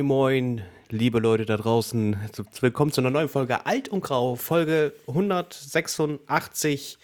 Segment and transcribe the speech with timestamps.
[0.00, 2.16] Moin, moin, liebe Leute da draußen.
[2.60, 6.96] Willkommen zu einer neuen Folge Alt und Grau, Folge 186.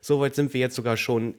[0.00, 1.36] Soweit sind wir jetzt sogar schon.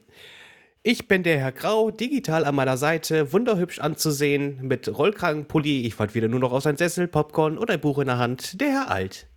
[0.83, 5.85] Ich bin der Herr Grau, digital an meiner Seite, wunderhübsch anzusehen, mit Rollkragenpulli.
[5.85, 8.61] Ich warte wieder nur noch aus einem Sessel, Popcorn und ein Buch in der Hand.
[8.61, 9.27] Der Herr Alt.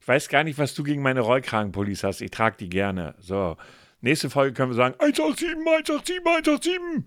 [0.00, 2.22] Ich weiß gar nicht, was du gegen meine Rollkragenpullis hast.
[2.22, 3.14] Ich trage die gerne.
[3.18, 3.58] So,
[4.00, 7.04] nächste Folge können wir sagen 187, 187, 187.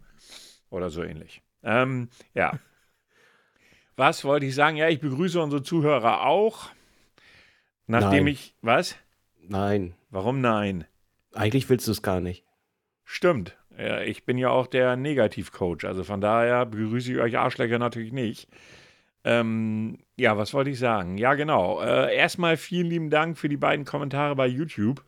[0.69, 1.41] Oder so ähnlich.
[1.63, 2.59] Ähm, ja.
[3.95, 4.77] Was wollte ich sagen?
[4.77, 6.69] Ja, ich begrüße unsere Zuhörer auch.
[7.85, 8.33] Nachdem Nein.
[8.33, 8.55] ich.
[8.61, 8.95] Was?
[9.41, 10.85] Nein, Warum nein?
[11.33, 12.45] eigentlich willst du es gar nicht.
[13.03, 13.57] Stimmt.
[13.77, 15.83] Ja, ich bin ja auch der Negativcoach.
[15.85, 18.47] Also von daher begrüße ich euch Arschlöcher natürlich nicht.
[19.23, 21.17] Ähm, ja, was wollte ich sagen?
[21.17, 21.81] Ja, genau.
[21.81, 25.03] Äh, erstmal vielen lieben Dank für die beiden Kommentare bei YouTube.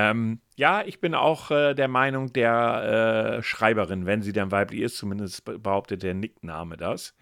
[0.00, 4.82] Ähm, ja, ich bin auch äh, der Meinung der äh, Schreiberin, wenn sie denn weiblich
[4.82, 7.16] ist, zumindest be- behauptet der Nickname das.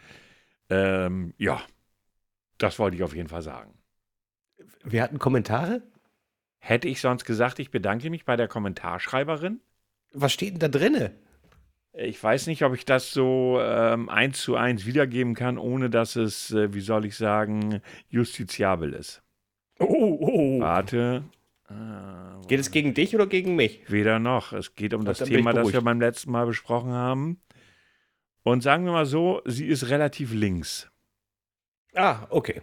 [0.68, 1.62] Ähm, ja,
[2.58, 3.78] das wollte ich auf jeden Fall sagen.
[4.84, 5.80] Wir hatten Kommentare?
[6.58, 9.60] Hätte ich sonst gesagt, ich bedanke mich bei der Kommentarschreiberin?
[10.12, 11.12] Was steht denn da drinne?
[11.94, 16.14] Ich weiß nicht, ob ich das so ähm, eins zu eins wiedergeben kann, ohne dass
[16.14, 17.80] es, äh, wie soll ich sagen,
[18.10, 19.22] justiziabel ist.
[19.78, 20.60] Oh, oh.
[20.60, 21.24] Warte.
[21.68, 23.90] Ah, Geht es gegen dich oder gegen mich?
[23.90, 24.52] Weder noch.
[24.52, 27.40] Es geht um das Thema, das wir beim letzten Mal besprochen haben.
[28.42, 30.88] Und sagen wir mal so, sie ist relativ links.
[31.94, 32.62] Ah, okay.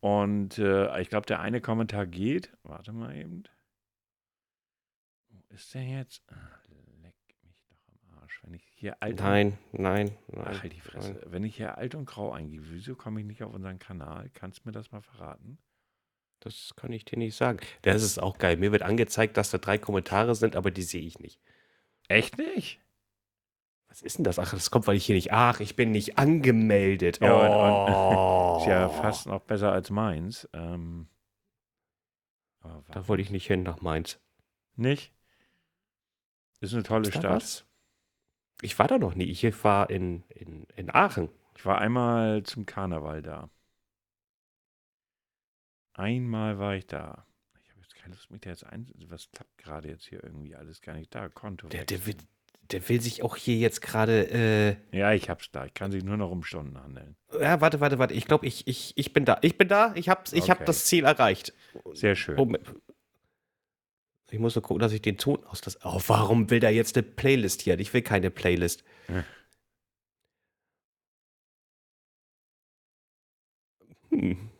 [0.00, 2.52] Und äh, ich glaube, der eine Kommentar geht.
[2.62, 3.44] Warte mal eben.
[5.30, 6.22] Wo ist der jetzt?
[6.30, 6.60] Ah,
[7.02, 8.40] leck mich doch am Arsch.
[8.44, 10.46] Wenn ich hier alt Nein, nein, nein.
[10.46, 11.20] Ach, halt die Fresse.
[11.26, 14.30] Wenn ich hier alt und grau eingebe, wieso komme ich nicht auf unseren Kanal?
[14.34, 15.58] Kannst du mir das mal verraten?
[16.40, 17.58] Das kann ich dir nicht sagen.
[17.82, 18.56] Das ist auch geil.
[18.56, 21.40] Mir wird angezeigt, dass da drei Kommentare sind, aber die sehe ich nicht.
[22.08, 22.80] Echt nicht?
[23.88, 24.38] Was ist denn das?
[24.38, 25.32] Ach, das kommt, weil ich hier nicht.
[25.32, 27.20] Ach, ich bin nicht angemeldet.
[27.20, 28.58] Ja, und- oh.
[28.60, 30.48] Ist ja fast noch besser als meins.
[30.52, 31.08] Ähm,
[32.60, 34.20] aber Da wollte ich nicht hin nach Mainz.
[34.76, 35.12] nicht?
[36.60, 37.24] Ist eine tolle Ist Stadt.
[37.24, 37.64] was?
[38.62, 39.24] Ich war da noch nie.
[39.30, 41.30] Ich war in, in, in Aachen.
[41.56, 43.48] Ich war einmal zum Karneval da.
[45.98, 47.26] Einmal war ich da.
[47.64, 48.86] Ich habe jetzt keine Lust, mich da jetzt ein.
[49.08, 51.28] Was klappt gerade jetzt hier irgendwie alles gar nicht da?
[51.28, 51.66] Konto.
[51.68, 52.14] Der, der, will,
[52.70, 54.30] der will sich auch hier jetzt gerade.
[54.92, 55.66] Äh, ja, ich hab's da.
[55.66, 57.16] Ich kann sich nur noch um Stunden handeln.
[57.40, 58.14] ja, warte, warte, warte.
[58.14, 59.38] Ich glaube, ich, ich, ich bin da.
[59.42, 59.92] Ich bin da.
[59.96, 60.66] Ich habe ich hab Okay.
[60.66, 61.52] das Ziel erreicht.
[61.94, 62.36] Sehr schön.
[62.36, 62.64] Moment.
[64.30, 65.84] Ich muss nur gucken, dass ich den Ton aus das.
[65.84, 67.76] Oh, warum will der jetzt eine Playlist hier?
[67.80, 68.84] Ich will keine Playlist.
[69.08, 69.24] Ja.
[74.10, 74.50] Hm.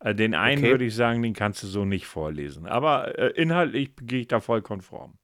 [0.00, 0.70] Äh, Den einen Okay.
[0.72, 2.66] würde ich sagen, den kannst du so nicht vorlesen.
[2.66, 5.18] Aber äh, inhaltlich gehe ich da voll konform.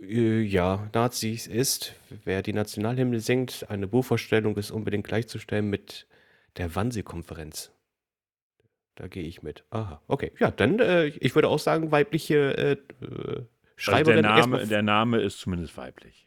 [0.00, 6.06] Äh, Ja, Nazis ist, wer die Nationalhymne singt, eine Buchvorstellung ist unbedingt gleichzustellen mit
[6.56, 7.72] der Wannsee-Konferenz.
[8.96, 9.64] Da gehe ich mit.
[9.70, 10.30] Aha, okay.
[10.38, 13.46] Ja, dann, äh, ich würde auch sagen, weibliche äh, äh, Also der,
[13.76, 14.22] Schreiberin.
[14.22, 16.26] Name, der Name ist zumindest weiblich.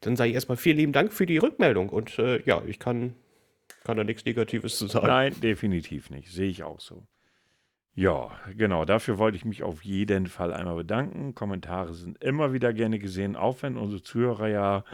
[0.00, 1.88] dann sage ich erstmal vielen lieben Dank für die Rückmeldung.
[1.90, 3.14] Und äh, ja, ich kann,
[3.86, 5.06] kann da nichts Negatives zu sagen.
[5.06, 6.32] Nein, definitiv nicht.
[6.32, 7.06] Sehe ich auch so.
[7.94, 8.84] Ja, genau.
[8.84, 11.34] Dafür wollte ich mich auf jeden Fall einmal bedanken.
[11.36, 14.84] Kommentare sind immer wieder gerne gesehen, auch wenn unsere Zuhörer ja,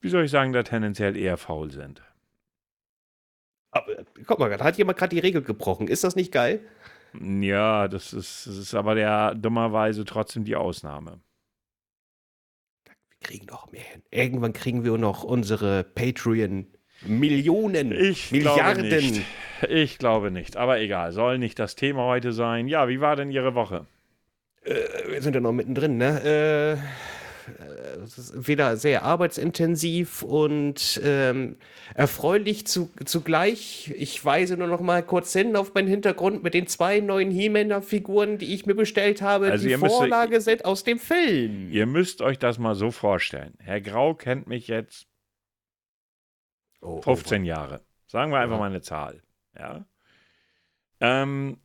[0.00, 2.02] wie soll ich sagen, da tendenziell eher faul sind.
[3.72, 5.88] Aber, guck mal, da hat jemand gerade die Regel gebrochen.
[5.88, 6.60] Ist das nicht geil?
[7.20, 11.20] Ja, das ist, das ist aber der dummerweise trotzdem die Ausnahme.
[12.84, 14.02] Wir kriegen noch mehr hin.
[14.10, 16.68] Irgendwann kriegen wir noch unsere Patreon
[17.06, 18.88] Millionen, Ich Milliarden.
[18.88, 19.22] glaube nicht.
[19.68, 20.56] Ich glaube nicht.
[20.56, 22.66] Aber egal, soll nicht das Thema heute sein.
[22.68, 23.86] Ja, wie war denn Ihre Woche?
[24.64, 24.74] Äh,
[25.08, 26.20] wir sind ja noch mittendrin, ne?
[26.24, 26.76] Äh, äh,
[28.04, 31.56] es ist wieder sehr arbeitsintensiv und ähm,
[31.94, 33.92] erfreulich zu, zugleich.
[33.96, 38.38] Ich weise nur noch mal kurz hin auf meinen Hintergrund mit den zwei neuen He-Man-Figuren,
[38.38, 41.68] die ich mir bestellt habe, Also die ihr müsst- Vorlage sind aus dem Film.
[41.70, 43.54] Ihr müsst euch das mal so vorstellen.
[43.58, 45.06] Herr Grau kennt mich jetzt
[46.82, 47.80] Oh, oh, 15 Jahre.
[48.06, 48.60] Sagen wir einfach Ja.
[48.60, 49.22] mal eine Zahl.
[49.58, 49.86] Ja.
[51.00, 51.58] Ähm,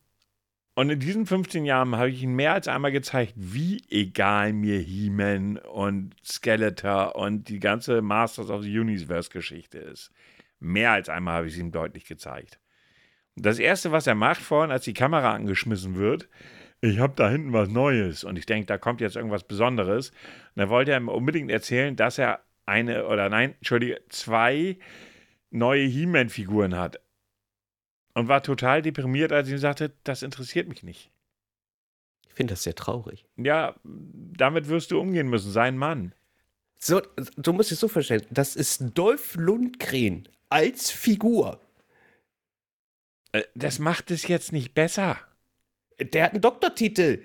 [0.74, 4.78] und in diesen 15 Jahren habe ich Ihnen mehr als einmal gezeigt, wie egal mir
[4.78, 10.12] He-Man und Skeletor und die ganze Masters of the Universe-Geschichte ist.
[10.60, 12.60] Mehr als einmal habe ich es ihm deutlich gezeigt.
[13.34, 16.28] Das Erste, was er macht vorhin, als die Kamera angeschmissen wird,
[16.80, 20.10] ich habe da hinten was Neues und ich denke, da kommt jetzt irgendwas Besonderes.
[20.10, 20.16] Und
[20.56, 24.78] dann wollte er mir unbedingt erzählen, dass er eine, oder nein, entschuldige, zwei
[25.50, 27.00] neue He-Man-Figuren hat.
[28.14, 31.10] Und war total deprimiert, als ich ihm sagte, das interessiert mich nicht.
[32.28, 33.26] Ich finde das sehr traurig.
[33.36, 36.12] Ja, damit wirst du umgehen müssen, sein Mann.
[36.78, 37.00] So,
[37.36, 41.60] du musst es so vorstellen, das ist Dolph Lundgren als Figur.
[43.32, 45.18] Äh, Das macht es jetzt nicht besser.
[46.00, 47.20] Der hat einen Doktortitel.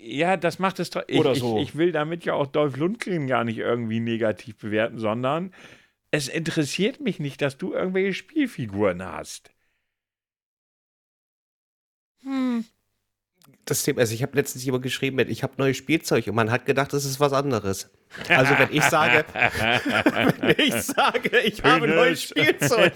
[0.00, 0.90] Ja, das macht es.
[1.06, 1.58] Ich, Oder so.
[1.58, 5.52] ich, ich will damit ja auch Dolph Lundgren gar nicht irgendwie negativ bewerten, sondern
[6.10, 9.50] es interessiert mich nicht, dass du irgendwelche Spielfiguren hast.
[12.22, 12.64] Hm.
[13.64, 16.64] Das Thema, also ich habe letztens jemand geschrieben, ich habe neues Spielzeug und man hat
[16.64, 17.90] gedacht, das ist was anderes.
[18.28, 22.94] Also wenn ich sage, wenn ich sage, ich habe neues Spielzeug,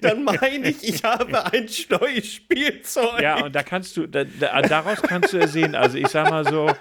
[0.00, 3.20] dann meine ich, ich habe ein neues Spielzeug.
[3.20, 6.28] Ja, und da kannst du, da, da, daraus kannst du ja sehen, also ich sag
[6.30, 6.72] mal so,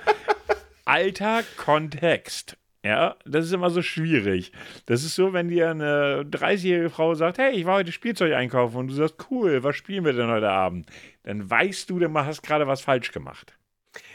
[0.85, 2.57] Alter, Kontext.
[2.87, 4.53] Ja, das ist immer so schwierig.
[4.85, 8.77] Das ist so, wenn dir eine 30-jährige Frau sagt, hey, ich war heute Spielzeug einkaufen
[8.77, 10.89] und du sagst, cool, was spielen wir denn heute Abend?
[11.23, 13.57] Dann weißt du, du hast gerade was falsch gemacht.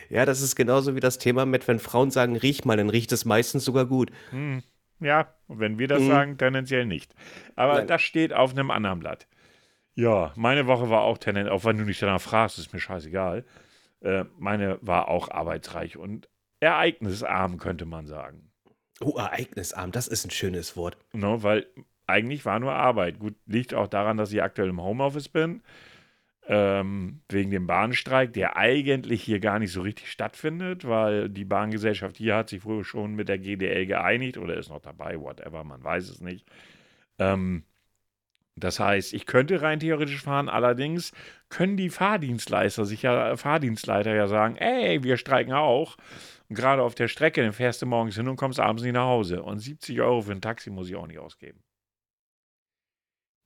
[0.08, 3.12] Ja, das ist genauso wie das Thema mit, wenn Frauen sagen, riech mal, dann riecht
[3.12, 4.10] es meistens sogar gut.
[4.30, 4.62] Hm,
[5.00, 6.06] ja, und wenn wir das Mhm.
[6.06, 7.14] sagen, tendenziell nicht.
[7.56, 7.88] Aber Nein.
[7.88, 9.26] das steht auf einem anderen Blatt.
[9.94, 13.44] Ja, meine Woche war auch tendenziell, auch wenn du nicht danach fragst, ist mir scheißegal.
[14.00, 16.30] Äh, meine war auch arbeitsreich und
[16.60, 18.48] ereignisarm, könnte man sagen.
[19.02, 20.96] Oh, ereignisarm, das ist ein schönes Wort.
[21.12, 21.66] No, weil
[22.06, 23.18] eigentlich war nur Arbeit.
[23.18, 25.62] Gut, liegt auch daran, dass ich aktuell im Homeoffice bin.
[26.48, 32.16] Ähm, wegen dem Bahnstreik, der eigentlich hier gar nicht so richtig stattfindet, weil die Bahngesellschaft
[32.16, 35.84] hier hat sich wohl schon mit der GDL geeinigt oder ist noch dabei, whatever, man
[35.84, 36.44] weiß es nicht.
[37.20, 37.64] Ähm,
[38.56, 41.12] das heißt, ich könnte rein theoretisch fahren, allerdings
[41.48, 45.96] können die Fahrdienstleister sich ja, Fahrdienstleiter ja sagen, ey, wir streiken auch.
[46.52, 49.06] Und gerade auf der Strecke, dann fährst du morgens hin und kommst abends nicht nach
[49.06, 49.42] Hause.
[49.42, 51.62] Und 70 Euro für ein Taxi muss ich auch nicht ausgeben.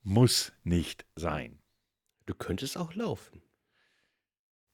[0.03, 1.57] Muss nicht sein.
[2.25, 3.41] Du könntest auch laufen.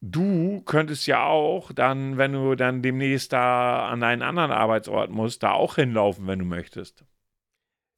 [0.01, 5.43] Du könntest ja auch dann, wenn du dann demnächst da an einen anderen Arbeitsort musst,
[5.43, 7.05] da auch hinlaufen, wenn du möchtest.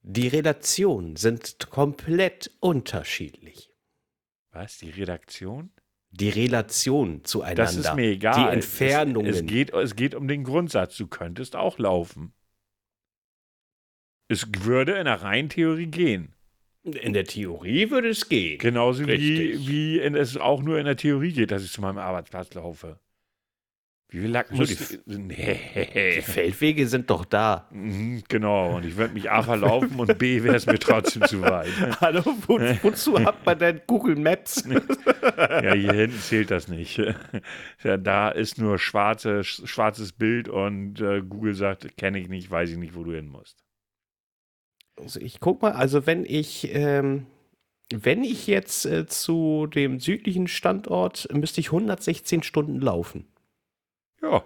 [0.01, 3.71] Die Relationen sind komplett unterschiedlich.
[4.51, 4.79] Was?
[4.79, 5.71] Die Redaktion?
[6.17, 7.63] Die Relation zueinander.
[7.63, 8.35] Das ist mir egal.
[8.35, 9.29] Die Entfernungen.
[9.29, 10.95] Es, es, geht, es geht um den Grundsatz.
[10.97, 12.33] Du könntest auch laufen.
[14.27, 16.33] Es würde in der reinen Theorie gehen.
[16.83, 18.59] In der Theorie würde es gehen.
[18.59, 19.67] Genauso wie, Richtig.
[19.67, 22.99] wie in, es auch nur in der Theorie geht, dass ich zu meinem Arbeitsplatz laufe.
[24.15, 26.21] Wie viel Lack muss die- Die Nee.
[26.21, 27.67] Feldwege sind doch da.
[27.71, 31.41] Mhm, Genau, und ich würde mich A verlaufen und B wäre es mir trotzdem zu
[31.41, 31.67] weit.
[31.99, 34.63] Hallo, wo, wozu hat man denn Google Maps?
[34.69, 37.01] Ja, hier hinten zählt das nicht.
[37.83, 42.69] Ja, da ist nur schwarze, schwarzes Bild und äh, Google sagt, kenne ich nicht, weiß
[42.69, 43.65] ich nicht, wo du hin musst.
[44.97, 47.25] Also ich guck mal, also wenn ich, ähm,
[47.93, 53.27] wenn ich jetzt äh, zu dem südlichen Standort, müsste ich 116 Stunden laufen.
[54.21, 54.45] Ja.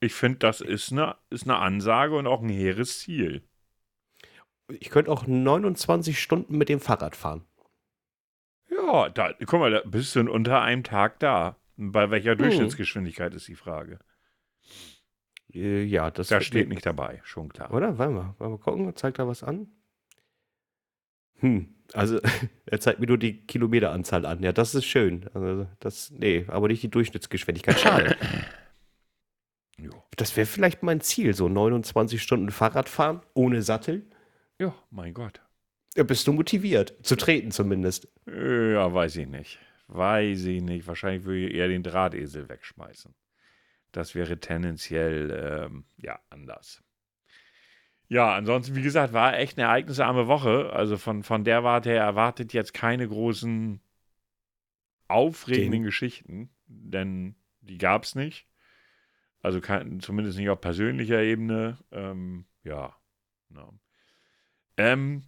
[0.00, 3.42] Ich finde, das ist eine, ist eine Ansage und auch ein hehres Ziel.
[4.68, 7.44] Ich könnte auch 29 Stunden mit dem Fahrrad fahren.
[8.70, 11.56] Ja, da, guck mal, da bist du in unter einem Tag da.
[11.76, 13.98] Bei welcher Durchschnittsgeschwindigkeit ist die Frage?
[15.52, 17.72] Äh, ja, das Da steht nicht dabei, schon klar.
[17.72, 17.98] Oder?
[17.98, 19.68] Warte mal, wollen wir gucken, zeigt da was an?
[21.40, 22.20] Hm, also
[22.66, 24.42] er zeigt mir nur die Kilometeranzahl an.
[24.42, 25.28] Ja, das ist schön.
[25.34, 27.78] Also das, nee, aber nicht die Durchschnittsgeschwindigkeit.
[27.78, 28.16] Schade.
[29.82, 29.92] Jo.
[30.16, 34.04] Das wäre vielleicht mein Ziel, so 29 Stunden Fahrrad fahren, ohne Sattel.
[34.58, 35.40] Ja, mein Gott.
[35.96, 38.06] Ja, bist du motiviert, zu treten zumindest.
[38.26, 39.58] Ja, weiß ich nicht.
[39.88, 40.86] Weiß ich nicht.
[40.86, 43.14] Wahrscheinlich würde ich eher den Drahtesel wegschmeißen.
[43.90, 46.82] Das wäre tendenziell, ähm, ja, anders.
[48.10, 50.72] Ja, ansonsten, wie gesagt, war echt eine ereignisarme Woche.
[50.72, 53.80] Also von, von der Warte her erwartet jetzt keine großen
[55.06, 58.48] aufregenden Den- Geschichten, denn die gab es nicht.
[59.42, 61.78] Also kein, zumindest nicht auf persönlicher Ebene.
[61.92, 62.96] Ähm, ja.
[63.54, 63.68] ja.
[64.76, 65.22] Ähm,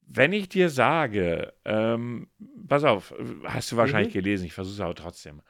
[0.00, 2.28] wenn ich dir sage, ähm,
[2.66, 4.18] pass auf, hast du wahrscheinlich Mhm.
[4.18, 5.42] gelesen, ich versuche es aber trotzdem.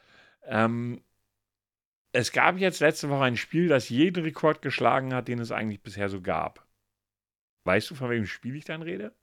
[0.45, 1.03] Ähm,
[2.13, 5.83] es gab jetzt letzte Woche ein Spiel, das jeden Rekord geschlagen hat, den es eigentlich
[5.83, 6.67] bisher so gab.
[7.65, 9.15] Weißt du, von welchem Spiel ich dann rede?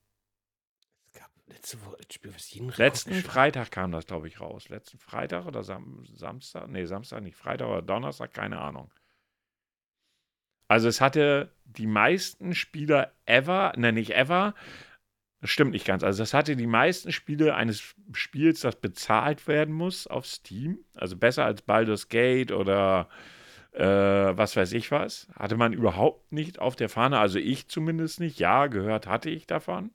[1.12, 4.40] Es gab letzte Woche ein Spiel, was jeden Rekord Letzten Freitag kam das, glaube ich,
[4.40, 4.68] raus.
[4.68, 6.68] Letzten Freitag oder Sam Samstag?
[6.68, 7.36] Nee, Samstag nicht.
[7.36, 8.92] Freitag oder Donnerstag, keine Ahnung.
[10.66, 14.54] Also es hatte die meisten Spieler ever, ne, nicht ever,
[15.40, 16.02] das stimmt nicht ganz.
[16.04, 20.84] Also es hatte die meisten Spiele eines Spiels, das bezahlt werden muss auf Steam.
[20.94, 23.08] Also besser als Baldur's Gate oder
[23.72, 25.28] äh, was weiß ich was.
[25.34, 27.18] Hatte man überhaupt nicht auf der Fahne.
[27.18, 28.38] Also ich zumindest nicht.
[28.38, 29.90] Ja, gehört hatte ich davon.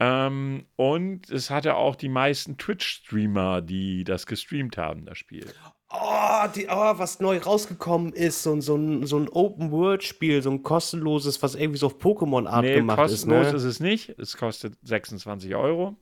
[0.00, 5.52] Ähm, und es hatte auch die meisten Twitch-Streamer, die das gestreamt haben, das Spiel.
[5.90, 10.50] Oh, die, oh, was neu rausgekommen ist, so, ein- so ein, so ein Open-World-Spiel, so
[10.50, 13.56] ein kostenloses, was irgendwie so auf Pokémon-Art Nee, gemacht ist, kostenlos ne?
[13.56, 14.10] ist es nicht.
[14.18, 15.96] Es kostet 26 Euro.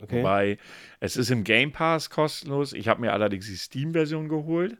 [0.00, 0.20] Okay.
[0.20, 0.58] Wobei
[1.00, 2.72] es ist im Game Pass kostenlos.
[2.72, 4.78] Ich habe mir allerdings die Steam-Version geholt,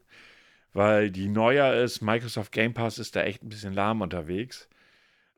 [0.72, 2.00] weil die neuer ist.
[2.00, 4.68] Microsoft Game Pass ist da echt ein bisschen lahm unterwegs.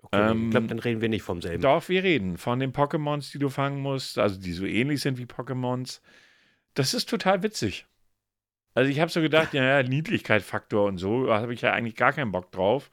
[0.02, 0.30] okay.
[0.30, 1.62] ähm, ich glaube, dann reden wir nicht vom selben.
[1.62, 5.18] Doch, wir reden von den Pokémons, die du fangen musst, also die so ähnlich sind
[5.18, 6.00] wie Pokémons.
[6.74, 7.86] Das ist total witzig.
[8.74, 11.96] Also ich habe so gedacht, ja, ja, Niedlichkeitsfaktor und so, da habe ich ja eigentlich
[11.96, 12.90] gar keinen Bock drauf.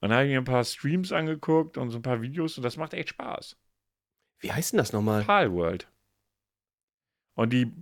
[0.00, 2.64] Und dann habe ich mir ein paar Streams angeguckt und so ein paar Videos und
[2.64, 3.56] das macht echt Spaß.
[4.40, 5.22] Wie heißt denn das nochmal?
[5.22, 5.88] Palworld.
[7.34, 7.72] Und die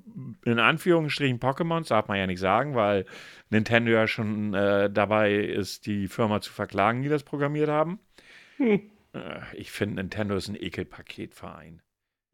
[0.45, 3.05] in Anführungsstrichen Pokémons darf man ja nicht sagen, weil
[3.49, 7.99] Nintendo ja schon äh, dabei ist, die Firma zu verklagen, die das programmiert haben.
[8.59, 8.91] Hm.
[9.13, 11.83] Äh, ich finde, Nintendo ist ein Ekelpaketverein.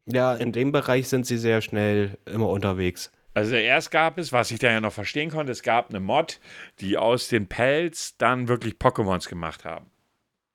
[0.05, 3.11] Ja, in dem Bereich sind sie sehr schnell immer unterwegs.
[3.37, 6.39] Also erst gab es, was ich da ja noch verstehen konnte, es gab eine Mod,
[6.79, 9.91] die aus den Pelz dann wirklich Pokémons gemacht haben.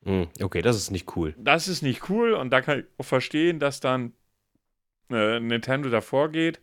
[0.03, 1.33] Hm, okay, das ist nicht cool.
[1.39, 4.15] Das ist nicht cool und da kann ich auch verstehen, dass dann
[5.11, 6.61] äh, Nintendo davor geht.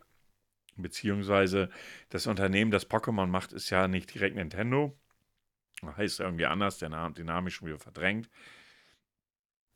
[0.76, 1.70] Beziehungsweise
[2.10, 4.94] das Unternehmen, das Pokémon macht, ist ja nicht direkt Nintendo.
[5.82, 8.28] Heißt irgendwie anders, der Name, den Namen ist schon wieder verdrängt.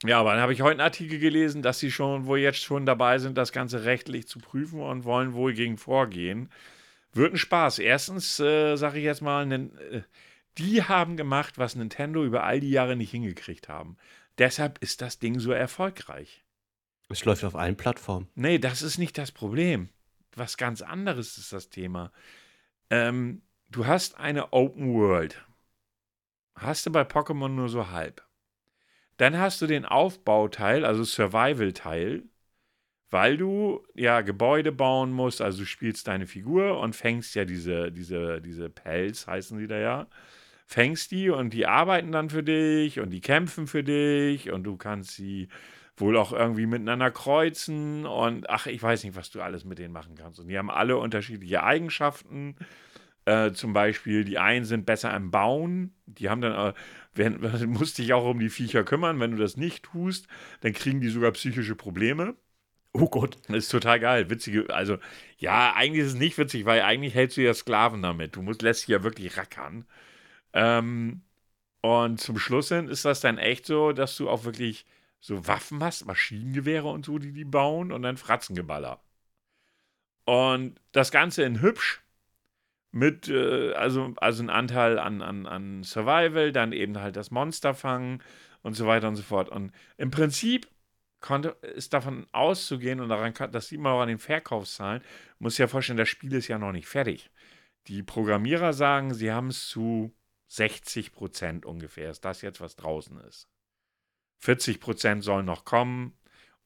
[0.04, 2.84] Ja, aber dann habe ich heute einen Artikel gelesen, dass sie schon, wohl jetzt schon
[2.84, 6.50] dabei sind, das Ganze rechtlich zu prüfen und wollen wohl gegen vorgehen.
[7.14, 7.78] Wird ein Spaß.
[7.78, 10.02] Erstens äh, sage ich jetzt mal, äh,
[10.58, 13.96] die haben gemacht, was Nintendo über all die Jahre nicht hingekriegt haben.
[14.37, 16.44] Deshalb ist das Ding so erfolgreich.
[17.08, 18.28] Es läuft auf allen Plattformen.
[18.34, 19.88] Nee, das ist nicht das Problem.
[20.34, 22.12] Was ganz anderes ist das Thema.
[22.90, 25.42] Ähm, du hast eine Open World.
[26.56, 28.23] Hast du bei Pokémon nur so halb.
[29.16, 32.25] Dann hast du den Aufbauteil, also Survival-Teil,
[33.11, 37.92] weil du ja Gebäude bauen musst, also du spielst deine Figur und fängst ja diese,
[37.92, 40.06] diese, diese Pelz, heißen sie da ja,
[40.66, 44.76] fängst die und die arbeiten dann für dich und die kämpfen für dich und du
[44.76, 45.49] kannst sie
[45.97, 49.92] wohl auch irgendwie miteinander kreuzen und ach, ich weiß nicht, was du alles mit denen
[49.92, 50.40] machen kannst.
[50.40, 52.56] Und die haben alle unterschiedliche Eigenschaften.
[53.26, 56.75] Äh, zum Beispiel, die einen sind besser im Bauen, die haben dann, äh,
[57.14, 57.40] wenn,
[57.71, 59.21] musst dich auch um die Viecher kümmern.
[59.21, 60.28] Wenn du das nicht tust,
[60.61, 62.37] dann kriegen die sogar psychische Probleme.
[62.93, 63.38] Oh Gott.
[63.49, 64.31] Das ist total geil.
[64.31, 64.99] Witzige, also,
[65.38, 68.37] ja, eigentlich ist es nicht witzig, weil eigentlich hältst du ja Sklaven damit.
[68.37, 69.87] Du musst, lässt sie ja wirklich rackern.
[70.52, 71.23] Ähm,
[71.83, 74.87] und zum Schluss hin ist das dann echt so, dass du auch wirklich
[75.21, 79.00] so Waffen hast, Maschinengewehre und so, die die bauen und dann Fratzengeballer.
[80.26, 82.03] Und das Ganze in hübsch
[82.95, 87.75] mit, äh, also, also ein Anteil an, an, an Survival, dann eben halt das Monster
[87.75, 88.23] fangen
[88.63, 89.49] und so weiter und so fort.
[89.49, 90.69] Und im Prinzip
[91.21, 95.03] konnte, ist davon auszugehen, und daran kann, das sieht man auch an den Verkaufszahlen,
[95.41, 97.31] muss ja vorstellen, das Spiel ist ja noch nicht fertig.
[97.89, 100.15] Die Programmierer sagen, sie haben es zu
[100.49, 102.11] 60 Prozent ungefähr.
[102.11, 103.49] Ist das jetzt, was draußen ist?
[104.39, 106.17] 40 Prozent sollen noch kommen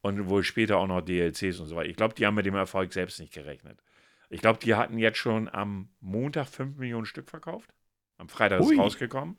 [0.02, 1.88] und wohl später auch noch DLCs und so weiter.
[1.88, 3.82] Ich glaube, die haben mit dem Erfolg selbst nicht gerechnet.
[4.30, 7.72] Ich glaube, die hatten jetzt schon am Montag 5 Millionen Stück verkauft.
[8.18, 8.74] Am Freitag ist Ui.
[8.74, 9.38] es rausgekommen.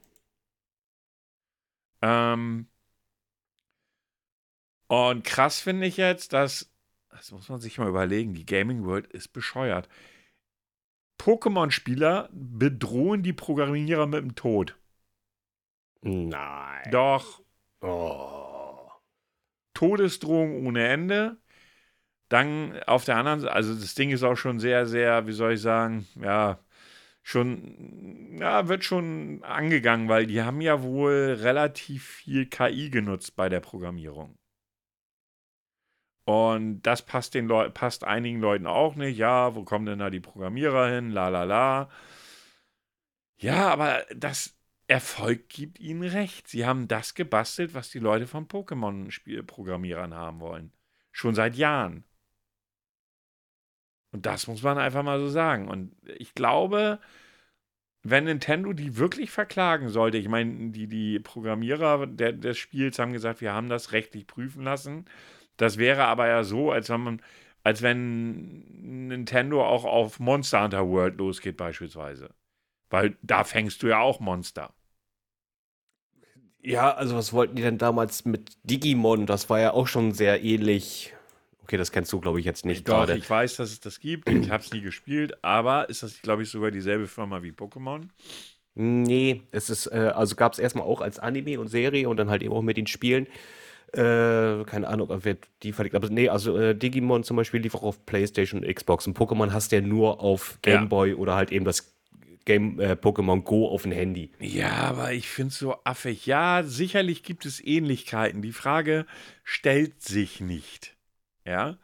[2.02, 2.68] Ähm,
[4.88, 6.74] und krass finde ich jetzt, dass,
[7.10, 9.90] das muss man sich mal überlegen, die Gaming World ist bescheuert.
[11.20, 14.78] Pokémon-Spieler bedrohen die Programmierer mit dem Tod.
[16.02, 16.90] Nein.
[16.92, 17.44] Doch,
[17.82, 18.92] Oh.
[19.74, 21.38] Todesdrohung ohne Ende.
[22.30, 25.54] Dann auf der anderen Seite, also das Ding ist auch schon sehr, sehr, wie soll
[25.54, 26.60] ich sagen, ja,
[27.24, 33.50] schon, ja, wird schon angegangen, weil die haben ja wohl relativ viel KI genutzt bei
[33.50, 34.38] der Programmierung.
[36.26, 39.18] Und das passt den Leu passt einigen Leuten auch nicht.
[39.18, 41.10] Ja, wo kommen denn da die Programmierer hin?
[41.10, 41.90] La la la.
[43.38, 44.56] Ja, aber das
[44.88, 46.48] Erfolg gibt ihnen recht.
[46.48, 50.72] Sie haben das gebastelt, was die Leute von Pokémon-Programmierern haben wollen.
[51.12, 52.04] Schon seit Jahren.
[54.12, 55.68] Und das muss man einfach mal so sagen.
[55.68, 57.00] Und ich glaube,
[58.04, 63.14] wenn Nintendo die wirklich verklagen sollte, ich meine, die, die Programmierer der, des Spiels haben
[63.14, 65.06] gesagt, wir haben das rechtlich prüfen lassen.
[65.58, 67.22] Das wäre aber ja so, als wenn man,
[67.64, 72.34] als wenn Nintendo auch auf Monster Hunter World losgeht, beispielsweise.
[72.90, 74.74] Weil da fängst du ja auch Monster.
[76.62, 79.26] Ja, also was wollten die denn damals mit Digimon?
[79.26, 81.14] Das war ja auch schon sehr ähnlich.
[81.70, 83.16] Okay, das kennst du, glaube ich, jetzt nicht gerade.
[83.16, 84.28] ich weiß, dass es das gibt.
[84.28, 88.08] Ich habe es nie gespielt, aber ist das, glaube ich, sogar dieselbe Firma wie Pokémon?
[88.74, 92.32] Nee, es ist, äh, also gab es erstmal auch als Anime und Serie und dann
[92.32, 93.28] halt eben auch mit den Spielen.
[93.94, 95.94] Äh, keine Ahnung, ob wir die verlegt.
[95.94, 99.06] Aber nee, also äh, Digimon zum Beispiel lief auch auf PlayStation und Xbox.
[99.06, 100.86] Und Pokémon hast du ja nur auf Game Ja.
[100.86, 101.94] Boy oder halt eben das
[102.46, 104.32] Game äh, Pokémon Go auf dem Handy.
[104.40, 106.26] Ja, aber ich finde es so affig.
[106.26, 108.42] Ja, sicherlich gibt es Ähnlichkeiten.
[108.42, 109.06] Die Frage
[109.44, 110.96] stellt sich nicht.
[111.46, 111.78] Ja.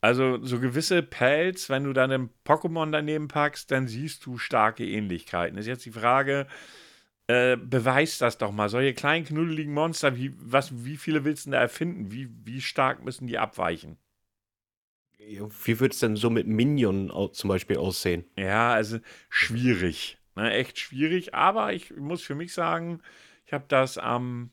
[0.00, 4.86] Also so gewisse Pelz, wenn du dann ein Pokémon daneben packst, dann siehst du starke
[4.86, 5.58] Ähnlichkeiten.
[5.58, 6.46] Ist jetzt die Frage,
[7.26, 8.68] äh, beweis das doch mal.
[8.68, 12.10] Solche kleinen knuddeligen Monster, wie, was, wie viele willst du da erfinden?
[12.12, 13.98] Wie, wie stark müssen die abweichen?
[15.18, 18.24] Wie würde es denn so mit Minion zum Beispiel aussehen?
[18.36, 20.18] Ja, also schwierig.
[20.34, 20.50] Ne?
[20.52, 21.34] Echt schwierig.
[21.34, 23.02] Aber ich muss für mich sagen,
[23.44, 24.50] ich habe das am,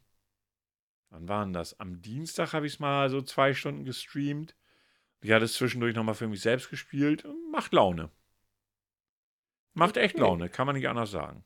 [1.10, 1.80] wann war denn das?
[1.80, 4.56] Am Dienstag habe ich es mal so zwei Stunden gestreamt.
[5.22, 7.26] Ich hatte es zwischendurch nochmal für mich selbst gespielt.
[7.52, 8.12] Macht Laune.
[9.74, 11.44] Macht echt Laune, kann man nicht anders sagen.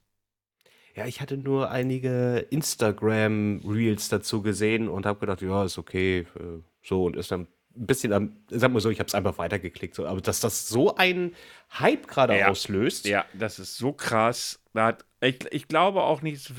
[0.95, 6.61] Ja, ich hatte nur einige Instagram-Reels dazu gesehen und habe gedacht, ja, ist okay, äh,
[6.83, 9.95] so und ist dann ein bisschen am, sag mal so, ich habe es einfach weitergeklickt,
[9.95, 11.33] so, aber dass das so einen
[11.79, 12.49] Hype gerade Ja.
[12.49, 14.61] auslöst, Ja, das ist so krass.
[14.73, 16.51] Da hat, ich, ich glaube auch nicht,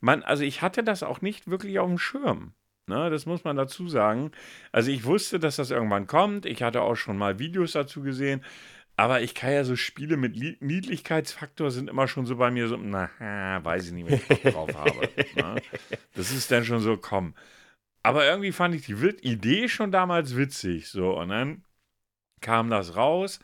[0.00, 2.54] man, also ich hatte das auch nicht wirklich auf dem Schirm.
[2.86, 4.30] Ne, das muss man dazu sagen.
[4.70, 6.44] Also ich wusste, dass das irgendwann kommt.
[6.44, 8.44] Ich hatte auch schon mal Videos dazu gesehen.
[8.96, 12.76] Aber ich kann ja so Spiele mit Niedlichkeitsfaktor sind immer schon so bei mir so,
[12.76, 13.08] na,
[13.64, 15.08] weiß ich nicht, wenn ich Bock drauf habe.
[15.34, 15.62] Ne?
[16.14, 17.34] Das ist dann schon so, komm.
[18.02, 18.92] Aber irgendwie fand ich die
[19.22, 20.88] Idee schon damals witzig.
[20.88, 21.64] So, und dann
[22.42, 23.40] kam das raus.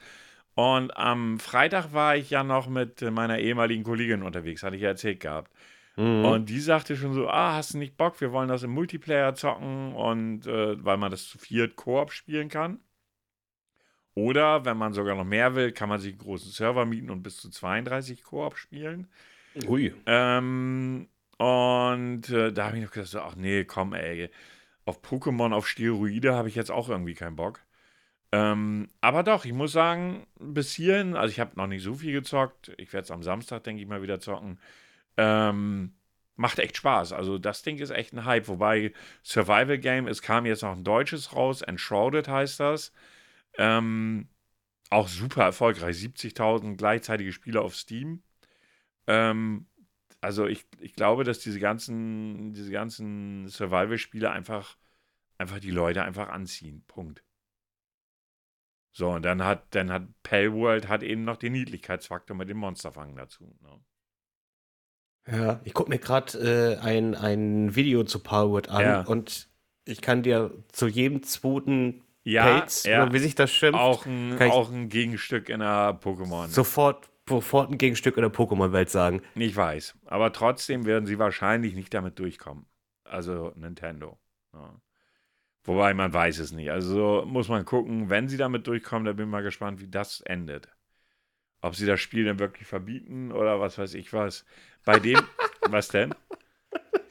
[0.60, 4.88] Und am Freitag war ich ja noch mit meiner ehemaligen Kollegin unterwegs, hatte ich ja
[4.88, 5.50] erzählt gehabt.
[5.96, 6.24] Mhm.
[6.26, 8.20] Und die sagte schon so: Ah, hast du nicht Bock?
[8.20, 12.50] Wir wollen das im Multiplayer zocken und äh, weil man das zu viert Koop spielen
[12.50, 12.78] kann.
[14.14, 17.22] Oder wenn man sogar noch mehr will, kann man sich einen großen Server mieten und
[17.22, 19.06] bis zu 32 Koop spielen.
[19.66, 19.94] Ui.
[20.04, 24.28] Ähm, und äh, da habe ich noch gesagt, so, ach nee, komm, ey,
[24.84, 27.60] auf Pokémon auf Steroide habe ich jetzt auch irgendwie keinen Bock.
[28.32, 32.12] Ähm, aber doch, ich muss sagen, bis hierhin, also ich habe noch nicht so viel
[32.12, 32.72] gezockt.
[32.78, 34.60] Ich werde es am Samstag, denke ich, mal wieder zocken.
[35.16, 35.94] Ähm,
[36.36, 37.12] macht echt Spaß.
[37.12, 38.48] Also das Ding ist echt ein Hype.
[38.48, 38.92] Wobei
[39.24, 42.92] Survival Game, es kam jetzt noch ein deutsches raus, Enshrouded heißt das.
[43.58, 44.28] Ähm,
[44.90, 45.96] auch super erfolgreich.
[45.96, 48.22] 70.000 gleichzeitige Spieler auf Steam.
[49.06, 49.66] Ähm,
[50.20, 54.76] also ich, ich glaube, dass diese ganzen, diese ganzen Survival-Spiele einfach,
[55.38, 56.84] einfach die Leute einfach anziehen.
[56.86, 57.22] Punkt.
[58.92, 63.14] So, und dann hat, dann hat Palworld hat eben noch den Niedlichkeitsfaktor mit dem Monsterfangen
[63.16, 63.54] dazu.
[63.60, 63.80] Ne?
[65.30, 69.02] Ja, ich gucke mir gerade äh, ein, ein Video zu Powerwood an Ja.
[69.02, 69.48] und
[69.84, 73.12] ich kann dir zu jedem zweiten Ja, Pelz, ja.
[73.12, 76.48] wie sich das schimpft, Auch ein, auch ein Gegenstück in der Pokémon.
[76.48, 79.22] sofort, sofort ein Gegenstück in der Pokémon-Welt sagen.
[79.36, 79.96] Ich weiß.
[80.06, 82.66] Aber trotzdem werden sie wahrscheinlich nicht damit durchkommen.
[83.04, 84.18] Also Nintendo.
[84.52, 84.80] Ja.
[85.64, 86.70] Wobei man weiß es nicht.
[86.70, 90.20] Also muss man gucken, wenn sie damit durchkommen, da bin ich mal gespannt, wie das
[90.22, 90.68] endet.
[91.60, 94.44] Ob sie das Spiel dann wirklich verbieten oder was weiß ich was.
[94.84, 95.20] Bei dem,
[95.68, 96.14] was denn?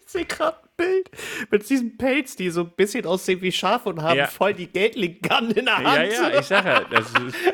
[0.05, 1.11] Ich sehe gerade ein Bild
[1.51, 4.25] mit diesen Pelz, die so ein bisschen aussehen wie Schafe und haben Ja.
[4.25, 6.11] voll die Gatling-Gun in der Ja, Hand.
[6.11, 7.37] ja, ich sage ja, das ist,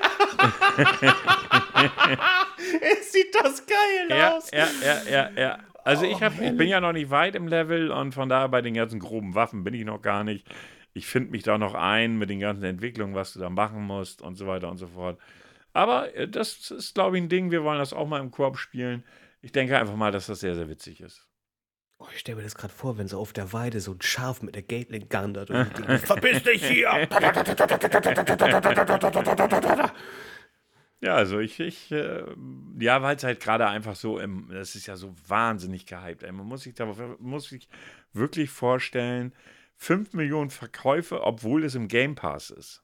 [3.12, 4.52] Sieht das geil ja, aus.
[4.52, 5.60] ja, ja, ja, ja.
[5.84, 8.50] Also ich, Oh, hab, ich bin ja noch nicht weit im Level und von daher
[8.50, 10.46] bei den ganzen groben Waffen bin ich noch gar nicht.
[10.96, 14.22] Ich finde mich da noch ein mit den ganzen Entwicklungen, was du da machen musst
[14.22, 15.20] und so weiter und so fort.
[15.74, 17.52] Aber äh, das ist, glaube ich, ein Ding.
[17.52, 19.04] Wir wollen das auch mal im Koop spielen.
[19.42, 21.28] Ich denke einfach mal, dass das sehr, sehr witzig ist.
[21.98, 24.42] Oh, ich stelle mir das gerade vor, wenn so auf der Weide so ein Schaf
[24.42, 27.08] mit der durch die Gegend- Verpiss dich hier!
[31.02, 32.24] Ja, also ich, ich äh,
[32.80, 36.24] ja, weil es halt gerade einfach so im, das ist ja so wahnsinnig gehypt.
[36.24, 36.32] Ey.
[36.32, 36.86] Man muss sich da
[37.20, 37.68] muss sich
[38.14, 39.34] wirklich vorstellen,
[39.78, 42.84] 5 Millionen Verkäufe, obwohl es im Game Pass ist.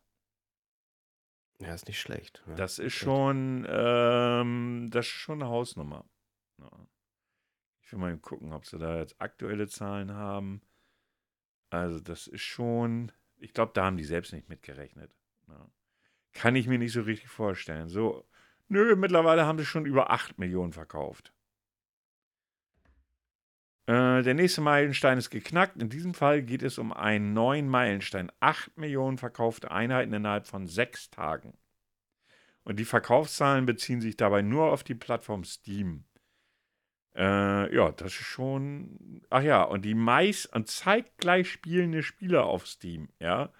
[1.60, 2.44] Ja, ist nicht schlecht.
[2.48, 2.56] Ja.
[2.56, 6.06] Das ist schon, ähm, das ist schon eine Hausnummer.
[6.58, 6.72] Ja.
[7.82, 10.62] Ich will mal gucken, ob sie da jetzt aktuelle Zahlen haben.
[11.70, 15.16] Also das ist schon, ich glaube, da haben die selbst nicht mitgerechnet.
[15.48, 15.70] Ja.
[16.34, 17.90] Kann ich mir nicht so richtig vorstellen.
[17.90, 18.28] So,
[18.68, 21.34] nö, mittlerweile haben sie schon über 8 Millionen verkauft.
[23.88, 25.82] Äh, der nächste Meilenstein ist geknackt.
[25.82, 28.32] In diesem Fall geht es um einen neuen Meilenstein.
[28.40, 31.58] 8 Millionen verkaufte Einheiten innerhalb von sechs Tagen.
[32.64, 36.06] Und die Verkaufszahlen beziehen sich dabei nur auf die Plattform Steam.
[37.16, 39.22] Äh, ja, das ist schon.
[39.30, 43.52] Ach ja, und die meist und zeitgleich spielende Spieler auf Steam, ja.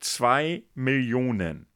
[0.00, 1.66] 2 Millionen.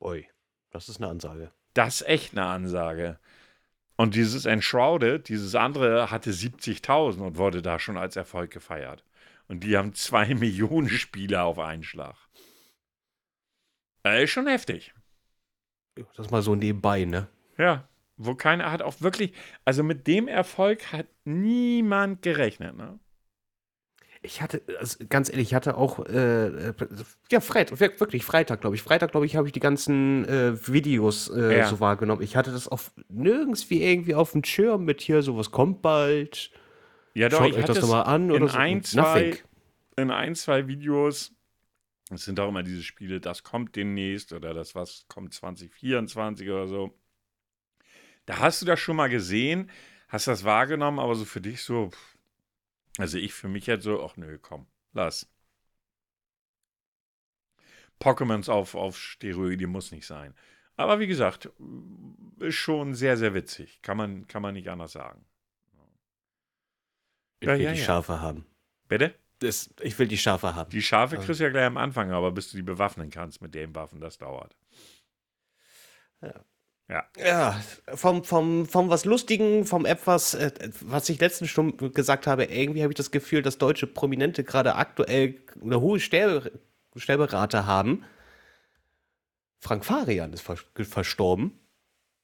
[0.00, 0.28] Ui,
[0.70, 1.52] das ist eine Ansage.
[1.74, 3.18] Das ist echt eine Ansage.
[3.96, 9.04] Und dieses Enshrouded, dieses andere, hatte 70.000 und wurde da schon als Erfolg gefeiert.
[9.48, 12.16] Und die haben 2 Millionen Spieler auf einen Schlag.
[14.04, 14.92] Äh, ist schon heftig.
[16.14, 17.28] Das mal so nebenbei, ne?
[17.56, 19.32] Ja, Wo keiner hat auch wirklich,
[19.64, 22.98] also mit dem Erfolg hat niemand gerechnet, ne?
[24.26, 26.72] Ich hatte, also ganz ehrlich, ich hatte auch, äh,
[27.30, 28.82] ja, Freitag, wirklich Freitag, glaube ich.
[28.82, 31.68] Freitag, glaube ich, habe ich die ganzen äh, Videos äh, Ja.
[31.68, 32.22] so wahrgenommen.
[32.22, 36.50] Ich hatte das auf nirgends wie irgendwie auf dem Schirm mit hier, sowas kommt bald.
[37.14, 38.58] Ja, doch, Schaut ich euch das nochmal an in oder so.
[38.58, 39.38] ein, zwei,
[39.96, 41.32] in ein, zwei Videos,
[42.10, 46.66] es sind auch immer diese Spiele, das kommt demnächst oder das was kommt 2024 oder
[46.68, 46.98] so.
[48.26, 49.70] Da hast du das schon mal gesehen,
[50.08, 52.15] hast das wahrgenommen, aber so für dich so, pff,
[52.98, 55.28] also ich für mich jetzt so, ach nö, komm, lass.
[58.00, 60.34] Pokémons auf, auf Steroide muss nicht sein.
[60.76, 61.50] Aber wie gesagt,
[62.40, 63.80] ist schon sehr, sehr witzig.
[63.82, 65.24] Kann man, kann man nicht anders sagen.
[67.40, 67.84] Ich Ja, will ja, die ja.
[67.84, 68.46] Schafe haben.
[68.88, 69.14] Bitte?
[69.38, 70.70] Das, ich will die Schafe haben.
[70.70, 73.40] Die Schafe Also- kriegst du ja gleich am Anfang, aber bis du die bewaffnen kannst
[73.40, 74.56] mit den Waffen, das dauert.
[76.22, 76.44] Ja,
[77.94, 82.82] vom, vom, vom was Lustigen, vom etwas, äh, was ich letzten Stunden gesagt habe, irgendwie
[82.82, 86.52] habe ich das Gefühl, dass deutsche Prominente gerade aktuell eine hohe Sterbe,
[86.94, 88.04] Sterberate haben.
[89.58, 91.58] Frank Farian ist vers verstorben.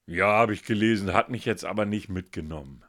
[0.06, 2.84] Ja, habe ich gelesen, hat mich jetzt aber nicht mitgenommen.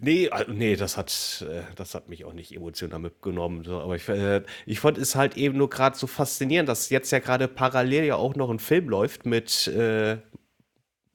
[0.00, 3.66] Nee, also, nee, das hat, äh, das hat mich auch nicht emotional mitgenommen.
[3.68, 7.18] Aber ich, äh, ich fand es halt eben nur gerade so faszinierend, dass jetzt ja
[7.18, 10.18] gerade parallel ja auch noch ein Film läuft mit äh,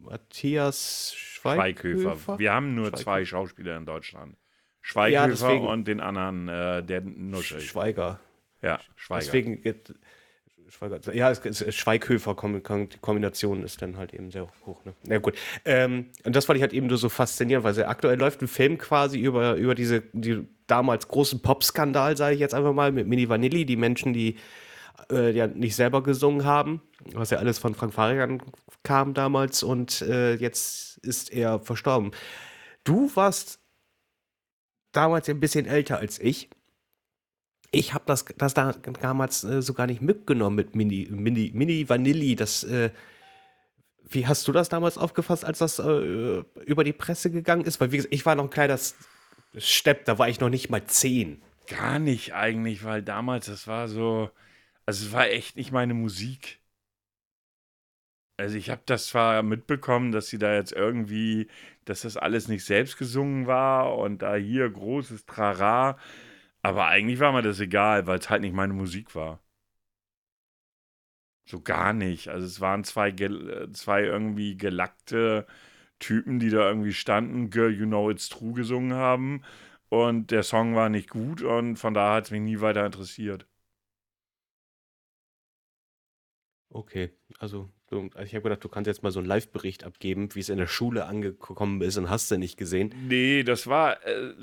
[0.04, 2.02] Matthias Schweighöfer.
[2.02, 2.39] Schweighöfer.
[2.39, 3.04] Wir haben nur Schweighöfer.
[3.04, 4.36] zwei Schauspieler in Deutschland.
[4.82, 7.62] Schweighöfer deswegen- und den anderen, äh, der Nuschel.
[7.62, 8.20] Schweiger.
[8.62, 9.20] ja, Schweiger.
[9.26, 9.62] Deswegen,
[10.70, 14.84] Schweiger, ja, es, es, Schweighöfer, Kom- Kom- die Kombination ist dann halt eben sehr hoch.
[14.86, 14.94] Ne?
[15.04, 15.36] Na gut.
[15.66, 18.78] Ähm, und das fand ich halt eben nur so faszinierend, weil aktuell läuft ein Film
[18.78, 23.30] quasi über, über diese die damals großen Pop-Skandal, sage ich jetzt einfach mal, mit Mini
[23.30, 24.38] Vanilli, die Menschen, die
[25.12, 26.82] äh, ja nicht selber gesungen haben,
[27.13, 28.42] was ja alles von Frank Farian
[28.84, 32.12] kam damals und äh, jetzt ist er verstorben.
[32.84, 33.60] Du warst
[34.92, 36.50] damals ein bisschen älter als ich.
[37.72, 41.89] Ich habe das, das da, damals äh, so gar nicht mitgenommen mit Mini, Mini, Mini
[41.89, 42.36] Vanilli.
[42.36, 42.92] Das, äh,
[44.04, 47.82] wie hast du das damals aufgefasst, als das äh, über die Presse gegangen ist?
[47.82, 48.78] Weil, wie gesagt, ich war noch ein kleiner
[49.58, 51.42] Stepp, da war ich noch nicht mal zehn.
[51.68, 54.30] Gar nicht eigentlich, weil damals, das war so,
[54.86, 56.60] also es war echt nicht meine Musik.
[58.38, 61.48] Also ich habe das zwar mitbekommen, dass sie da jetzt irgendwie,
[61.86, 65.98] dass das alles nicht selbst gesungen war und da hier großes Trara,
[66.63, 69.41] aber eigentlich war mir das egal, weil es halt nicht meine Musik war.
[71.46, 72.30] So gar nicht.
[72.30, 73.12] Also es waren zwei,
[73.74, 75.46] zwei irgendwie gelackte
[76.00, 79.43] Typen, die da irgendwie standen, Girl, You Know It's True gesungen haben
[79.89, 83.48] und der Song war nicht gut und von daher hat es mich nie weiter interessiert.
[86.74, 90.34] Okay, also, du, also ich habe gedacht, du kannst jetzt mal so einen Live-Bericht abgeben,
[90.34, 92.94] wie es in der Schule angekommen ist und hast du nicht gesehen.
[93.08, 94.06] Nee, das war.
[94.08, 94.34] Äh,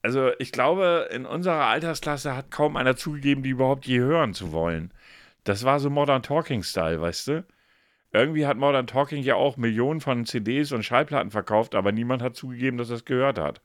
[0.00, 4.52] also, ich glaube, in unserer Altersklasse hat kaum einer zugegeben, die überhaupt je hören zu
[4.52, 4.92] wollen.
[5.44, 7.46] Das war so Modern Talking-Style, weißt du?
[8.12, 12.34] Irgendwie hat Modern Talking ja auch Millionen von CDs und Schallplatten verkauft, aber niemand hat
[12.34, 13.60] zugegeben, dass er es gehört hat.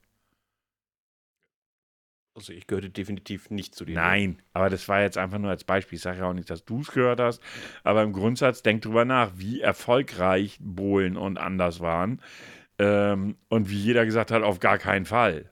[2.34, 3.96] Also ich gehörte definitiv nicht zu den.
[3.96, 5.98] Nein, aber das war jetzt einfach nur als Beispiel.
[5.98, 7.41] Ich sage ja auch nicht, dass du es gehört hast,
[7.84, 12.22] aber im Grundsatz denk drüber nach, wie erfolgreich Bohlen und anders waren
[12.80, 15.50] ähm, und wie jeder gesagt hat, auf gar keinen Fall.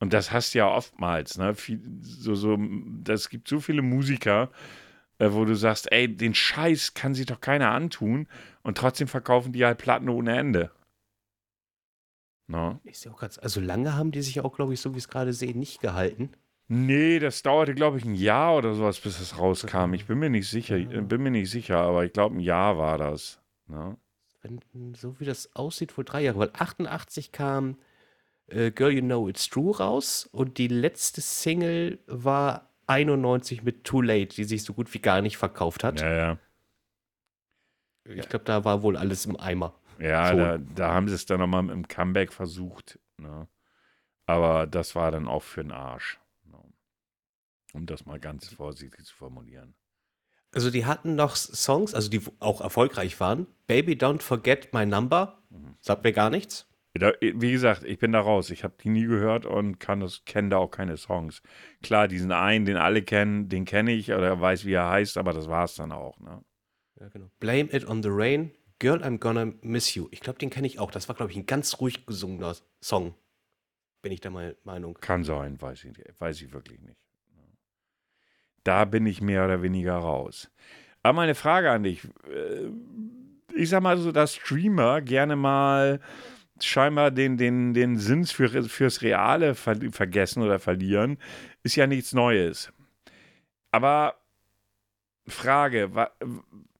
[0.00, 1.54] Und das hast du ja oftmals, ne?
[2.02, 2.58] So, so,
[3.02, 4.50] das gibt so viele Musiker,
[5.18, 8.28] äh, wo du sagst, ey, den Scheiß kann sich doch keiner antun
[8.62, 10.70] und trotzdem verkaufen die halt Platten ohne Ende.
[12.46, 12.78] No?
[12.84, 15.04] Ist ja auch ganz, also lange haben die sich auch, glaube ich, so wie ich
[15.04, 16.30] es gerade sehe, nicht gehalten.
[16.68, 19.92] Nee, das dauerte, glaube ich, ein Jahr oder sowas, bis es rauskam.
[19.94, 21.00] Ich bin mir nicht sicher, Ja.
[21.02, 23.40] bin mir nicht sicher, aber ich glaube, ein Jahr war das.
[24.42, 24.60] Wenn,
[24.94, 26.38] so wie das aussieht, wohl drei Jahre.
[26.38, 27.76] Weil 88 kam
[28.46, 34.02] äh, Girl You Know It's True raus und die letzte Single war 91 mit Too
[34.02, 36.00] Late, die sich so gut wie gar nicht verkauft hat.
[36.00, 36.38] Ja, ja.
[38.06, 39.74] Ich glaube, da war wohl alles im Eimer.
[39.98, 42.98] Ja, da, da haben sie es dann nochmal im Comeback versucht.
[43.18, 43.48] Ne?
[44.26, 46.18] Aber das war dann auch für den Arsch.
[46.44, 46.58] Ne?
[47.72, 49.74] Um das mal ganz vorsichtig zu formulieren.
[50.52, 53.46] Also die hatten noch Songs, also die auch erfolgreich waren.
[53.66, 55.42] Baby Don't Forget My Number,
[55.80, 56.68] sagt mir gar nichts.
[57.20, 58.50] Wie gesagt, ich bin da raus.
[58.50, 61.42] Ich habe die nie gehört und kann das, kenne da auch keine Songs.
[61.82, 65.32] Klar, diesen einen, den alle kennen, den kenne ich oder weiß, wie er heißt, aber
[65.32, 66.20] das war es dann auch.
[66.20, 66.44] Ne?
[67.00, 67.30] Ja, genau.
[67.40, 68.52] Blame It on the Rain,
[68.84, 70.08] Girl I'm Gonna Miss You.
[70.10, 70.90] Ich glaube, den kenne ich auch.
[70.90, 73.14] Das war, glaube ich, ein ganz ruhig gesungener Song.
[74.02, 74.92] Bin ich der Me- Meinung.
[75.00, 76.98] Kann sein, weiß ich, weiß ich wirklich nicht.
[78.62, 80.50] Da bin ich mehr oder weniger raus.
[81.02, 82.68] Aber meine Frage an dich, äh,
[83.54, 85.98] ich sag mal so, dass Streamer gerne mal
[86.60, 91.16] scheinbar den, den, den Sinn für, fürs Reale ver vergessen oder verlieren,
[91.62, 92.70] ist ja nichts Neues.
[93.70, 94.16] Aber
[95.26, 95.90] Frage,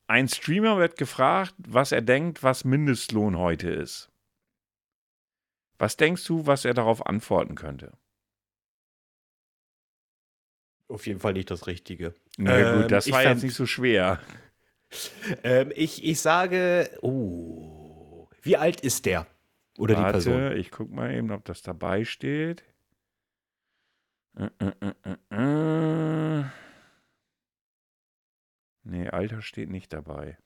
[0.07, 4.11] ein Streamer wird gefragt, was er denkt, was Mindestlohn heute ist.
[5.79, 7.93] Was denkst du, was er darauf antworten könnte?
[10.89, 12.15] Auf jeden Fall nicht das Richtige.
[12.37, 14.21] Na ähm, gut, das war jetzt nicht so schwer.
[15.43, 19.27] Ähm, ich, ich sage, oh, wie alt ist der?
[19.77, 20.57] Oder Warte, die Person?
[20.57, 22.63] Ich guck mal eben, ob das dabei steht.
[24.37, 24.73] Äh, äh,
[25.31, 26.45] äh, äh.
[28.85, 30.37] Nee, Alter steht nicht dabei.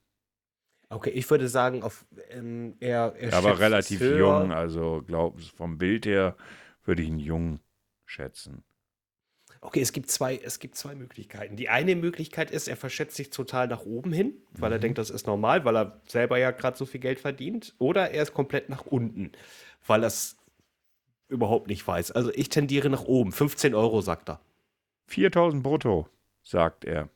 [0.90, 4.18] Okay, ich würde sagen, auf, ähm, er, er Aber relativ höher.
[4.18, 6.36] jung, also glaub, vom Bild her
[6.84, 7.60] würde ich ihn jung
[8.06, 8.64] schätzen.
[9.60, 11.56] Okay, es gibt zwei, es gibt zwei Möglichkeiten.
[11.56, 14.74] Die eine Möglichkeit ist, er verschätzt sich total nach oben hin, weil mhm.
[14.74, 17.74] er denkt, das ist normal, weil er selber ja gerade so viel Geld verdient.
[17.78, 19.32] Oder er ist komplett nach unten,
[19.86, 20.36] weil er es
[21.28, 22.12] überhaupt nicht weiß.
[22.12, 23.32] Also ich tendiere nach oben.
[23.32, 24.40] 15 Euro, sagt er.
[25.06, 26.08] 4000 brutto,
[26.42, 27.08] sagt er.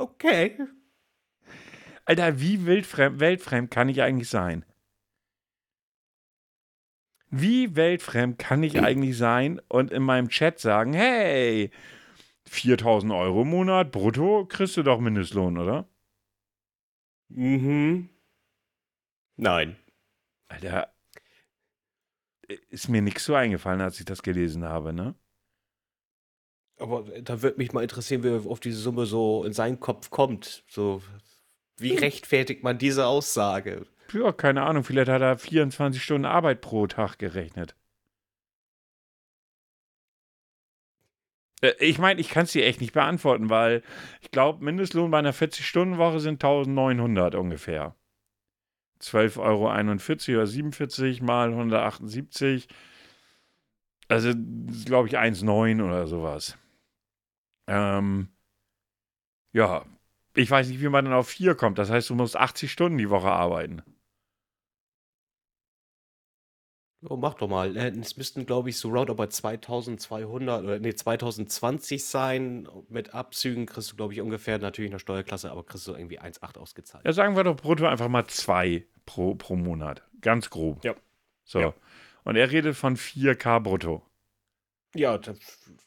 [0.00, 0.56] Okay.
[2.06, 4.64] Alter, wie wildfremd, weltfremd kann ich eigentlich sein?
[7.28, 11.70] Wie weltfremd kann ich eigentlich sein und in meinem Chat sagen, hey,
[12.46, 15.86] 4000 Euro im Monat brutto kriegst du doch Mindestlohn, oder?
[17.28, 18.08] Mhm.
[19.36, 19.76] Nein.
[20.48, 20.94] Alter,
[22.70, 25.14] ist mir nichts so eingefallen, als ich das gelesen habe, ne?
[26.80, 30.64] Aber da würde mich mal interessieren, wie auf diese Summe so in seinen Kopf kommt.
[30.68, 31.02] So,
[31.76, 31.98] wie hm.
[31.98, 33.86] rechtfertigt man diese Aussage?
[34.12, 37.76] Ja, keine Ahnung, vielleicht hat er 24 Stunden Arbeit pro Tag gerechnet.
[41.60, 43.82] Äh, ich meine, ich kann es dir echt nicht beantworten, weil
[44.20, 47.94] ich glaube, Mindestlohn bei einer 40-Stunden-Woche sind 1900 ungefähr.
[49.00, 52.68] 12,41 Euro oder 47 mal 178.
[54.08, 54.32] Also,
[54.84, 56.58] glaube ich, 1,9 oder sowas.
[57.70, 58.28] Ähm,
[59.52, 59.84] ja,
[60.34, 61.78] ich weiß nicht, wie man dann auf 4 kommt.
[61.78, 63.82] Das heißt, du musst 80 Stunden die Woche arbeiten.
[67.08, 67.76] Oh, mach doch mal.
[67.76, 72.68] Äh, es müssten, glaube ich, so roundabout 2200 oder nee, 2020 sein.
[72.88, 76.58] Mit Abzügen kriegst du, glaube ich, ungefähr natürlich eine Steuerklasse, aber kriegst du irgendwie 1,8
[76.58, 77.04] ausgezahlt.
[77.06, 80.02] Ja, sagen wir doch brutto einfach mal 2 pro, pro Monat.
[80.20, 80.84] Ganz grob.
[80.84, 80.94] Ja.
[81.44, 81.60] So.
[81.60, 81.74] Ja.
[82.24, 84.02] Und er redet von 4K brutto.
[84.94, 85.18] Ja,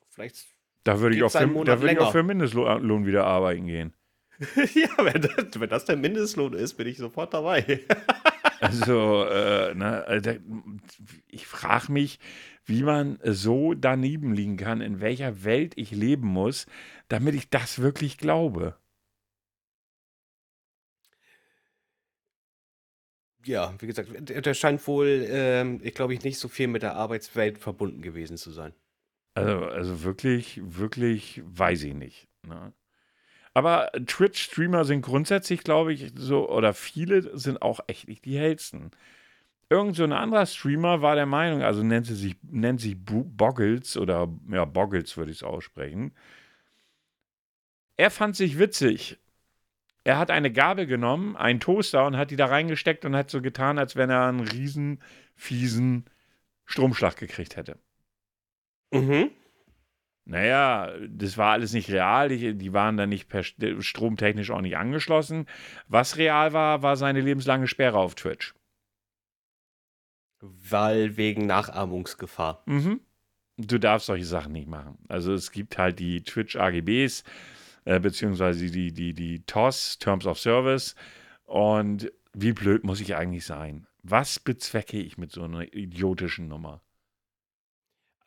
[0.10, 0.48] vielleicht
[0.84, 3.94] da würde ich, auch für, da würd ich auch für Mindestlohn wieder arbeiten gehen.
[4.56, 7.80] ja, wenn das, wenn das der Mindestlohn ist, bin ich sofort dabei.
[8.60, 10.32] also, äh, ne, also,
[11.28, 12.20] ich frage mich,
[12.66, 16.66] wie man so daneben liegen kann, in welcher Welt ich leben muss,
[17.08, 18.76] damit ich das wirklich glaube.
[23.46, 27.58] Ja, wie gesagt, der scheint wohl, ähm, ich glaube, nicht so viel mit der Arbeitswelt
[27.58, 28.74] verbunden gewesen zu sein.
[29.36, 32.28] Also, also wirklich, wirklich weiß ich nicht.
[32.48, 32.74] Ne?
[33.54, 38.92] Aber Twitch-Streamer sind grundsätzlich, glaube ich, so, oder viele sind auch echt nicht die hellsten.
[39.70, 43.98] Irgend so ein anderer Streamer war der Meinung, also nennt sie sich, nennt sich Boggles
[43.98, 46.14] oder ja, Boggles würde ich es aussprechen.
[47.98, 49.20] Er fand sich witzig.
[50.04, 53.42] Er hat eine Gabel genommen, einen Toaster und hat die da reingesteckt und hat so
[53.42, 55.02] getan, als wenn er einen riesen
[55.36, 56.06] fiesen
[56.66, 57.78] Stromschlag gekriegt hätte.
[58.94, 59.32] Mhm.
[60.26, 62.30] Naja, das war alles nicht real.
[62.30, 65.48] Die, die waren dann nicht per stromtechnisch auch nicht angeschlossen.
[65.88, 68.54] Was real war, war seine lebenslange Sperre auf Twitch.
[70.40, 72.64] Weil wegen Nachahmungsgefahr.
[72.66, 73.02] Mhm.
[73.58, 74.98] Du darfst solche Sachen nicht machen.
[75.10, 77.24] Also es gibt halt die Twitch AGBs,
[77.86, 80.96] äh, beziehungsweise die, die, die TOS, Terms of Service.
[81.44, 83.88] Und wie blöd muss ich eigentlich sein?
[84.02, 86.82] Was bezwecke ich mit so einer idiotischen Nummer?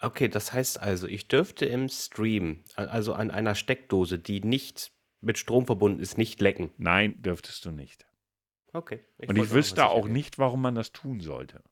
[0.00, 5.38] Okay, das heißt also, ich dürfte im Stream, also an einer Steckdose, die nicht mit
[5.38, 6.70] Strom verbunden ist, nicht lecken.
[6.76, 8.06] Nein, dürftest du nicht.
[8.72, 9.04] Okay.
[9.18, 11.62] Ich Und ich wüsste auch nicht, warum man das tun sollte.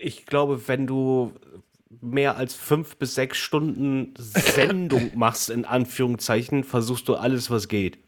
[0.00, 1.34] Ich glaube, wenn du
[1.88, 7.98] mehr als fünf bis sechs Stunden Sendung machst, in Anführungszeichen, versuchst du alles, was geht.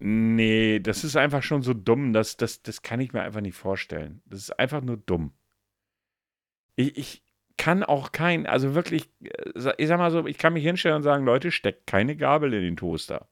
[0.00, 3.56] Nee, das ist einfach schon so dumm, das, das, das kann ich mir einfach nicht
[3.56, 4.22] vorstellen.
[4.26, 5.32] Das ist einfach nur dumm.
[6.76, 7.22] Ich, ich
[7.56, 11.02] kann auch kein, also wirklich, äh, ich sag mal so, ich kann mich hinstellen und
[11.02, 13.28] sagen, Leute, steckt keine Gabel in den Toaster.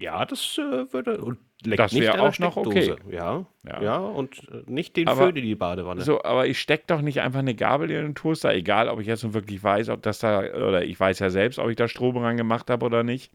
[0.00, 1.20] Ja, das äh, würde.
[1.20, 2.94] Und leckt Das nicht wär an der auch noch okay.
[3.10, 3.82] Ja, Ja.
[3.82, 3.98] ja.
[3.98, 6.00] und äh, nicht den Aber- Föhn in die Badewanne.
[6.02, 9.06] So, aber ich stecke doch nicht einfach eine Gabel in den Toaster, egal ob ich
[9.08, 11.88] jetzt nun wirklich weiß, ob das da, oder ich weiß ja selbst, ob ich da
[11.88, 13.32] Strom ran gemacht habe oder nicht.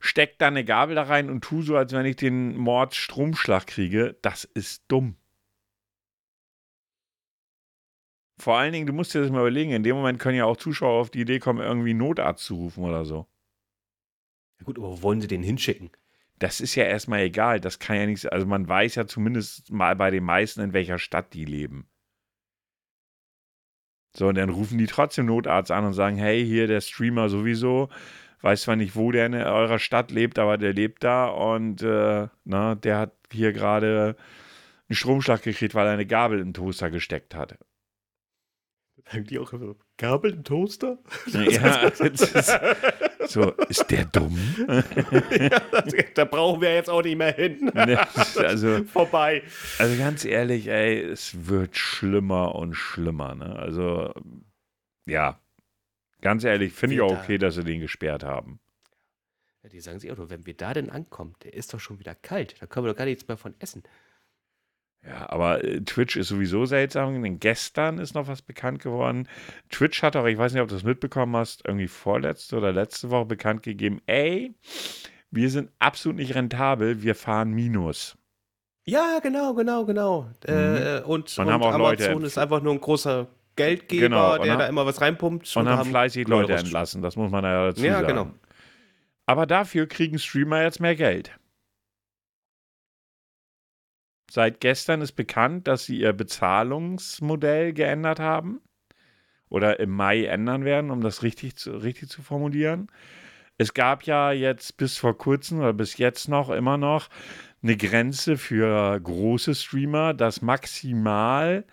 [0.00, 4.16] Steck da eine Gabel da rein und tu so, als wenn ich den Mordstromschlag kriege.
[4.22, 5.16] Das ist dumm.
[8.38, 10.56] Vor allen Dingen, du musst dir das mal überlegen, in dem Moment können ja auch
[10.56, 13.26] Zuschauer auf die Idee kommen, irgendwie Notarzt zu rufen oder so.
[14.60, 15.90] Ja, gut, aber wo wollen sie den hinschicken?
[16.38, 17.60] Das ist ja erstmal egal.
[17.60, 18.26] Das kann ja nichts.
[18.26, 21.88] Also man weiß ja zumindest mal bei den meisten, in welcher Stadt die leben.
[24.16, 27.88] So, und dann rufen die trotzdem Notarzt an und sagen, hey, hier der Streamer sowieso,
[28.40, 32.28] weiß zwar nicht, wo der in eurer Stadt lebt, aber der lebt da und äh,
[32.44, 34.16] na, der hat hier gerade
[34.88, 37.58] einen Stromschlag gekriegt, weil er eine Gabel im Toaster gesteckt hat.
[39.10, 40.98] Sagen die auch immer so, Gabel im Toaster?
[41.32, 42.60] Ja, ist,
[43.26, 44.38] so, ist der dumm?
[45.30, 47.70] ja, das, da brauchen wir jetzt auch nicht mehr hin.
[48.36, 49.42] Also, Vorbei.
[49.78, 53.34] Also ganz ehrlich, ey, es wird schlimmer und schlimmer.
[53.34, 53.56] Ne?
[53.56, 54.12] Also,
[55.06, 55.38] ja,
[56.20, 58.60] ganz ehrlich, finde ich auch da- okay, dass sie den gesperrt haben.
[59.62, 61.98] Ja, die sagen sich auch nur, wenn wir da denn ankommen, der ist doch schon
[61.98, 62.56] wieder kalt.
[62.60, 63.82] Da können wir doch gar nichts mehr von essen.
[65.04, 69.28] Ja, aber äh, Twitch ist sowieso seltsam, denn gestern ist noch was bekannt geworden.
[69.70, 73.10] Twitch hat auch, ich weiß nicht, ob du das mitbekommen hast, irgendwie vorletzte oder letzte
[73.10, 74.54] Woche bekannt gegeben, ey,
[75.30, 78.16] wir sind absolut nicht rentabel, wir fahren Minus.
[78.86, 80.30] Ja, genau, genau, genau.
[80.44, 83.28] Äh, und Und und auch Leute Amazon entf- ist einfach nur ein großer
[83.58, 85.54] Geldgeber, Genau, und der haben- da immer was reinpumpt.
[85.56, 88.06] Und haben haben fleißig Leute entlassen, das muss man ja dazu Ja, sagen.
[88.06, 88.30] genau.
[89.26, 91.38] Aber dafür kriegen Streamer jetzt mehr Geld.
[94.30, 98.60] Seit gestern ist bekannt, dass sie ihr Bezahlungsmodell geändert haben
[99.48, 102.88] oder im Mai ändern werden, um das richtig zu, richtig zu formulieren.
[103.56, 107.08] Es gab ja jetzt bis vor kurzem oder bis jetzt noch immer noch
[107.62, 111.64] eine Grenze für große Streamer, dass maximal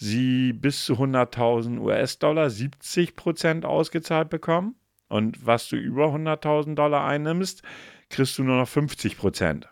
[0.00, 4.74] sie bis zu 100.000 US-Dollar 70% ausgezahlt bekommen.
[5.08, 7.62] Und was du über 100.000 Dollar einnimmst,
[8.08, 9.66] kriegst du nur noch 50%.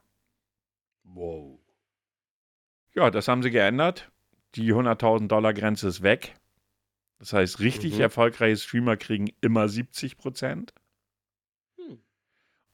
[1.04, 1.58] Wow.
[2.94, 4.10] Ja, das haben sie geändert.
[4.54, 6.34] Die 100.000 Dollar Grenze ist weg.
[7.18, 8.00] Das heißt, richtig Mhm.
[8.02, 10.72] erfolgreiche Streamer kriegen immer 70%.
[11.76, 11.98] Hm.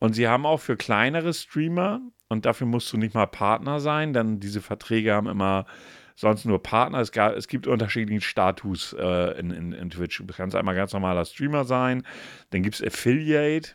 [0.00, 4.12] Und sie haben auch für kleinere Streamer, und dafür musst du nicht mal Partner sein,
[4.12, 5.66] denn diese Verträge haben immer
[6.14, 6.98] sonst nur Partner.
[7.00, 10.18] Es, gab, es gibt unterschiedlichen Status äh, in, in, in Twitch.
[10.18, 12.04] Du kannst einmal ganz normaler Streamer sein,
[12.50, 13.72] dann gibt es Affiliate,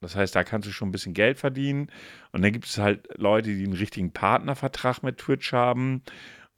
[0.00, 1.90] das heißt, da kannst du schon ein bisschen Geld verdienen.
[2.32, 6.02] Und dann gibt es halt Leute, die einen richtigen Partnervertrag mit Twitch haben.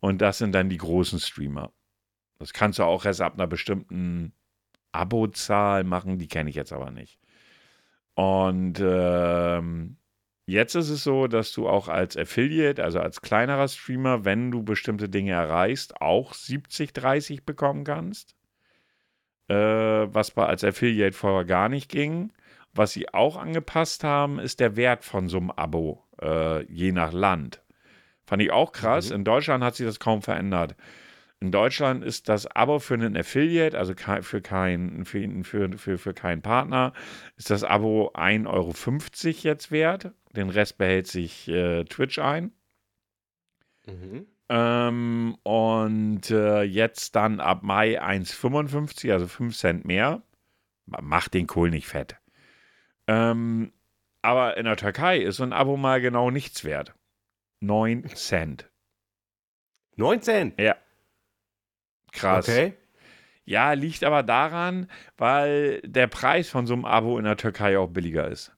[0.01, 1.73] Und das sind dann die großen Streamer.
[2.39, 4.33] Das kannst du auch erst ab einer bestimmten
[4.93, 7.19] Abozahl machen, die kenne ich jetzt aber nicht.
[8.15, 9.97] Und ähm,
[10.51, 14.63] jetzt ist es so, dass du auch als Affiliate, also als kleinerer Streamer, wenn du
[14.63, 18.35] bestimmte Dinge erreichst, auch 70-30 bekommen kannst.
[19.49, 22.33] Äh, was bei als Affiliate vorher gar nicht ging.
[22.73, 27.13] Was sie auch angepasst haben, ist der Wert von so einem Abo, äh, je nach
[27.13, 27.63] Land.
[28.27, 29.11] Fand ich auch krass.
[29.11, 29.17] Mhm.
[29.17, 30.77] In Deutschland hat sich das kaum verändert.
[31.41, 36.15] In Deutschland ist das Abo für einen Affiliate, also für, kein, für, für, für, für
[36.15, 36.93] keinen Partner,
[37.37, 38.75] ist das Abo 1,50 Euro
[39.43, 40.13] jetzt wert.
[40.31, 42.53] Den Rest behält sich äh, Twitch ein.
[43.87, 44.27] Mhm.
[44.49, 50.23] Ähm, und äh, jetzt dann ab Mai 1,55, also 5 Cent mehr.
[50.87, 52.17] Macht den Kohl nicht fett.
[53.07, 53.73] Ähm,
[54.23, 56.95] aber in der Türkei ist so ein Abo mal genau nichts wert.
[57.61, 58.69] 9 Cent.
[59.97, 60.55] 19.
[60.59, 60.77] Ja.
[62.13, 62.49] Krass.
[62.49, 62.75] Okay.
[63.45, 67.89] Ja, liegt aber daran, weil der Preis von so einem Abo in der Türkei auch
[67.89, 68.53] billiger ist.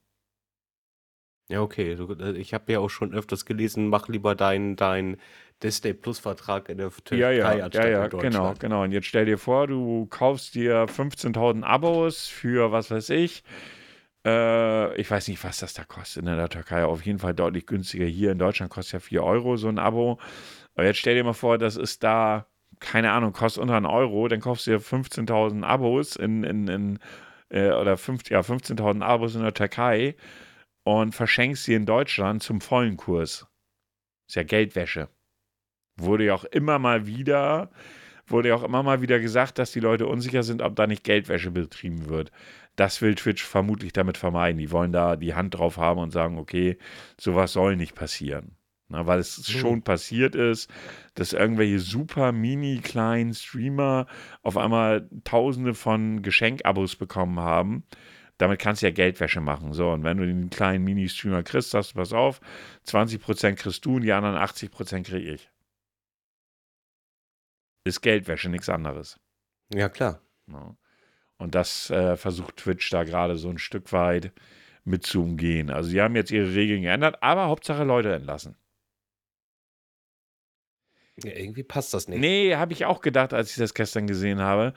[1.52, 1.96] Ja, okay.
[1.96, 5.18] Du, äh, ich habe ja auch schon öfters gelesen, mach lieber deinen dein
[5.62, 8.60] Disney Plus Vertrag in der Türkei Ja, ja, ja, anstatt ja, in genau, Deutschland.
[8.60, 8.83] genau.
[8.85, 13.44] Und jetzt stell dir vor, du kaufst dir 15.000 Abos für, was weiß ich,
[14.24, 17.66] äh, ich weiß nicht, was das da kostet in der Türkei, auf jeden Fall deutlich
[17.66, 18.06] günstiger.
[18.06, 20.18] Hier in Deutschland kostet ja 4 Euro so ein Abo.
[20.74, 22.46] Aber jetzt stell dir mal vor, das ist da,
[22.81, 26.98] keine Ahnung, kostet unter einen Euro, dann kaufst du dir 15.000 Abos in, in, in
[27.50, 30.16] äh, oder 5, ja, 15.000 Abos in der Türkei
[30.85, 33.46] und verschenkst sie in Deutschland zum vollen Kurs.
[34.28, 35.08] Ist ja Geldwäsche.
[35.96, 37.70] Wurde ja auch immer mal wieder,
[38.26, 41.04] wurde ja auch immer mal wieder gesagt, dass die Leute unsicher sind, ob da nicht
[41.04, 42.33] Geldwäsche betrieben wird.
[42.76, 44.58] Das will Twitch vermutlich damit vermeiden.
[44.58, 46.78] Die wollen da die Hand drauf haben und sagen, okay,
[47.20, 48.56] sowas soll nicht passieren.
[48.88, 49.58] Na, weil es Hm.
[49.58, 50.70] schon passiert ist,
[51.14, 54.06] dass irgendwelche super mini kleinen Streamer
[54.42, 57.85] auf einmal tausende von Geschenkabos bekommen haben.
[58.42, 59.72] Damit kannst du ja Geldwäsche machen.
[59.72, 62.40] So, und wenn du den kleinen Mini-Streamer kriegst, sagst du, pass auf,
[62.88, 65.48] 20% kriegst du und die anderen 80% kriege ich.
[67.84, 69.20] Ist Geldwäsche, nichts anderes.
[69.72, 70.20] Ja, klar.
[70.48, 70.76] Ja.
[71.38, 74.32] Und das äh, versucht Twitch da gerade so ein Stück weit
[74.82, 75.70] mit zu umgehen.
[75.70, 78.56] Also sie haben jetzt ihre Regeln geändert, aber Hauptsache Leute entlassen.
[81.22, 82.18] Ja, irgendwie passt das nicht.
[82.18, 84.74] Nee, habe ich auch gedacht, als ich das gestern gesehen habe.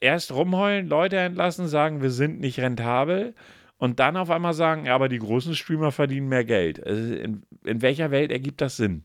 [0.00, 3.34] Erst rumheulen, Leute entlassen, sagen, wir sind nicht rentabel.
[3.76, 6.84] Und dann auf einmal sagen, ja, aber die großen Streamer verdienen mehr Geld.
[6.86, 9.04] Also in, in welcher Welt ergibt das Sinn?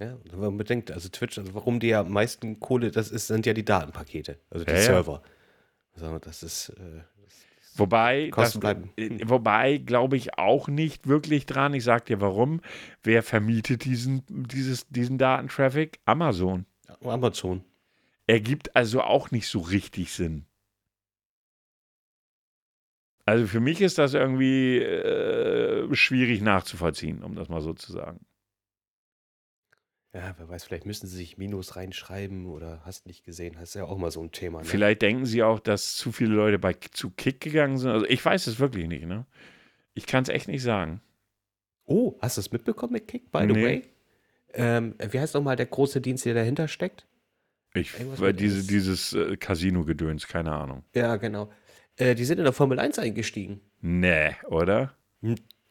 [0.00, 3.28] Ja, wenn man bedenkt, also Twitch, also warum die ja am meisten Kohle, das ist,
[3.28, 4.82] sind ja die Datenpakete, also die Ja, ja.
[4.82, 5.22] Server.
[5.94, 7.00] Also das ist, äh,
[7.76, 8.90] Wobei, das, Kosten bleiben.
[8.96, 11.72] äh, wobei glaube ich auch nicht wirklich dran.
[11.74, 12.60] Ich sag dir warum.
[13.02, 16.00] Wer vermietet diesen, dieses, diesen Datentraffic?
[16.04, 16.66] Amazon.
[17.04, 17.62] Amazon.
[18.26, 20.46] Ergibt also auch nicht so richtig Sinn.
[23.24, 28.24] Also für mich ist das irgendwie äh, schwierig nachzuvollziehen, um das mal so zu sagen.
[30.14, 33.54] Ja, wer weiß, vielleicht müssen sie sich Minus reinschreiben oder hast nicht gesehen.
[33.54, 34.60] Das ist ja auch mal so ein Thema.
[34.60, 34.64] Ne?
[34.64, 37.90] Vielleicht denken sie auch, dass zu viele Leute bei zu Kick gegangen sind.
[37.90, 39.26] Also ich weiß es wirklich nicht, ne?
[39.92, 41.02] Ich kann es echt nicht sagen.
[41.84, 43.64] Oh, hast du es mitbekommen mit Kick, by the Nee.
[43.64, 43.82] way?
[44.54, 47.06] Ähm, wie heißt nochmal der große Dienst, der dahinter steckt?
[47.76, 48.66] Ich, Irgendwas weil mit diese, S.
[48.66, 50.84] dieses äh, Casino-Gedöns, keine Ahnung.
[50.94, 51.50] Ja, genau.
[51.96, 53.60] Äh, die sind in der Formel 1 eingestiegen.
[53.80, 54.94] Nee, oder?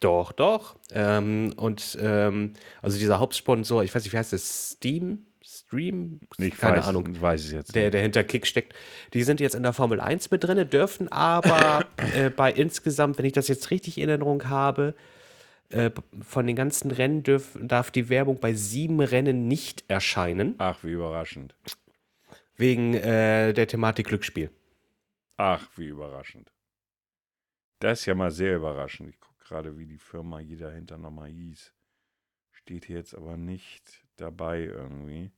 [0.00, 0.76] Doch, doch.
[0.92, 2.52] Ähm, und ähm,
[2.82, 4.70] also dieser Hauptsponsor, ich weiß nicht, wie heißt das?
[4.72, 5.26] Steam?
[5.42, 6.20] Stream?
[6.38, 7.20] Ich Keine weiß, Ahnung.
[7.20, 7.94] weiß es jetzt Der, nicht.
[7.94, 8.74] der hinter Kick steckt.
[9.14, 11.84] Die sind jetzt in der Formel 1 mit drin, dürfen aber
[12.16, 14.94] äh, bei insgesamt, wenn ich das jetzt richtig in Erinnerung habe,
[15.70, 15.90] äh,
[16.20, 20.90] von den ganzen Rennen dürf, darf die Werbung bei sieben Rennen nicht erscheinen, Ach, wie
[20.92, 21.54] überraschend.
[22.56, 24.50] Wegen äh, der Thematik Glücksspiel.
[25.36, 26.52] Ach, wie überraschend.
[27.80, 29.10] Das ist ja mal sehr überraschend.
[29.10, 31.74] Ich gucke gerade, wie die Firma hier dahinter nochmal hieß.
[32.52, 35.30] Steht hier jetzt aber nicht dabei irgendwie.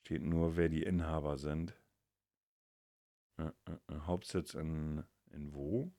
[0.00, 1.78] Steht nur, wer die Inhaber sind.
[3.38, 5.92] Äh, äh, äh, Hauptsitz in, in wo?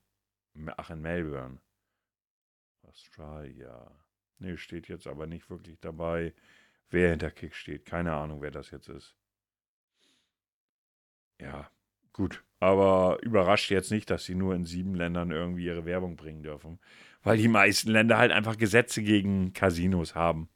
[0.76, 1.60] Ach, in Melbourne.
[2.82, 3.90] Australia.
[4.38, 6.34] Nee, steht jetzt aber nicht wirklich dabei,
[6.90, 7.86] wer hinter Kick steht.
[7.86, 9.16] Keine Ahnung, wer das jetzt ist.
[11.40, 11.70] Ja,
[12.12, 12.42] gut.
[12.58, 16.78] Aber überrascht jetzt nicht, dass sie nur in sieben Ländern irgendwie ihre Werbung bringen dürfen.
[17.22, 20.48] Weil die meisten Länder halt einfach Gesetze gegen Casinos haben.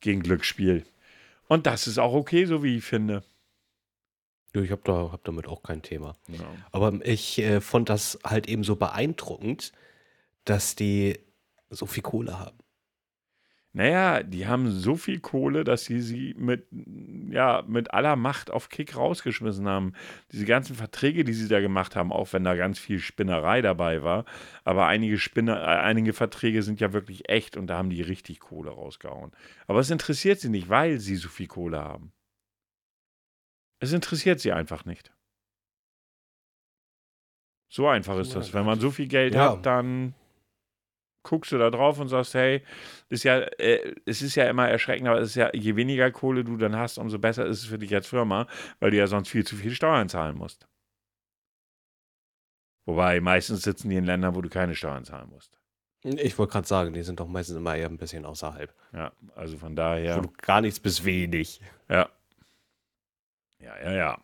[0.00, 0.84] Gegen Glücksspiel.
[1.46, 3.24] Und das ist auch okay, so wie ich finde.
[4.54, 6.16] Ja, Ich habe da, hab damit auch kein Thema.
[6.28, 6.44] Ja.
[6.72, 9.72] Aber ich äh, fand das halt eben so beeindruckend,
[10.44, 11.18] dass die
[11.68, 12.58] so viel Kohle haben.
[13.72, 16.66] Naja, die haben so viel Kohle, dass sie sie mit,
[17.30, 19.92] ja, mit aller Macht auf Kick rausgeschmissen haben.
[20.32, 24.02] Diese ganzen Verträge, die sie da gemacht haben, auch wenn da ganz viel Spinnerei dabei
[24.02, 24.24] war,
[24.64, 28.40] aber einige, Spinner, äh, einige Verträge sind ja wirklich echt und da haben die richtig
[28.40, 29.30] Kohle rausgehauen.
[29.68, 32.12] Aber es interessiert sie nicht, weil sie so viel Kohle haben.
[33.78, 35.12] Es interessiert sie einfach nicht.
[37.72, 38.52] So einfach ist das.
[38.52, 39.52] Wenn man so viel Geld Ja.
[39.52, 40.14] hat, dann
[41.22, 42.62] guckst du da drauf und sagst, hey,
[43.08, 46.44] ist ja, äh, es ist ja immer erschreckend, aber es ist ja, je weniger Kohle
[46.44, 48.46] du dann hast, umso besser ist es für dich als Firma,
[48.78, 50.66] weil du ja sonst viel zu viel Steuern zahlen musst.
[52.86, 55.60] Wobei meistens sitzen die in Ländern, wo du keine Steuern zahlen musst.
[56.02, 58.74] Ich wollte gerade sagen, die sind doch meistens immer eher ein bisschen außerhalb.
[58.92, 60.20] Ja, also von Wo daher.
[60.20, 61.60] du gar nichts bis wenig.
[61.88, 62.08] Ja.
[63.58, 64.22] Ja, ja, ja.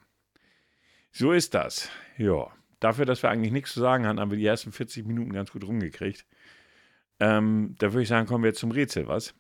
[1.13, 1.91] So ist das.
[2.17, 2.51] Ja.
[2.81, 5.51] Dafür, dass wir eigentlich nichts zu sagen hatten, haben wir die ersten 40 Minuten ganz
[5.51, 6.27] gut rumgekriegt.
[7.21, 9.35] Ähm, da würde ich sagen, kommen wir jetzt zum Rätsel, was?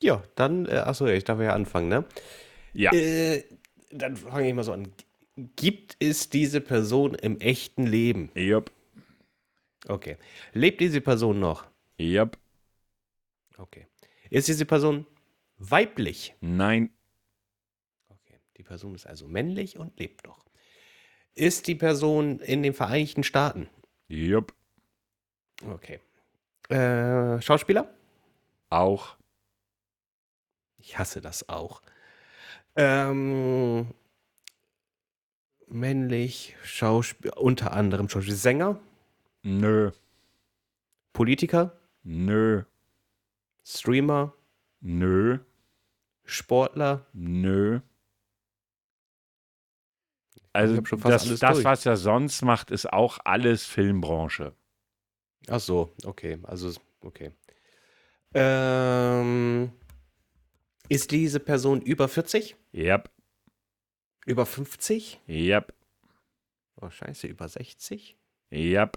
[0.00, 2.04] Ja, dann, äh, achso, ich darf ja anfangen, ne?
[2.72, 2.92] Ja.
[2.92, 3.44] Äh,
[3.90, 4.92] dann fange ich mal so an.
[5.56, 8.30] Gibt es diese Person im echten Leben?
[8.34, 8.70] Jupp.
[9.86, 10.16] Okay.
[10.52, 11.66] Lebt diese Person noch?
[11.96, 12.38] Jupp.
[13.56, 13.86] Okay.
[14.30, 15.06] Ist diese Person
[15.58, 16.34] weiblich?
[16.40, 16.90] Nein.
[18.08, 18.38] Okay.
[18.56, 20.44] Die Person ist also männlich und lebt noch.
[21.34, 23.68] Ist die Person in den Vereinigten Staaten?
[24.08, 24.54] Jupp.
[25.66, 26.00] Okay.
[26.68, 27.88] Äh, Schauspieler?
[28.70, 29.16] Auch.
[30.78, 31.82] Ich hasse das auch.
[32.76, 33.92] Ähm,
[35.66, 38.78] männlich, Schauspieler, unter anderem Schauspieler, Sänger,
[39.42, 39.90] Nö.
[41.12, 42.64] Politiker, Nö.
[43.64, 44.34] Streamer,
[44.80, 45.38] Nö.
[46.24, 47.06] Sportler.
[47.12, 47.80] Nö.
[50.52, 54.54] Also das, das was er sonst macht, ist auch alles Filmbranche.
[55.48, 57.32] Ach so, okay, also okay.
[58.34, 59.72] Ähm,
[60.88, 62.56] ist diese Person über 40?
[62.74, 63.10] Yep.
[64.26, 65.20] Über 50?
[65.26, 65.74] Yep.
[66.80, 68.16] Oh, scheiße, über 60?
[68.50, 68.90] Ja.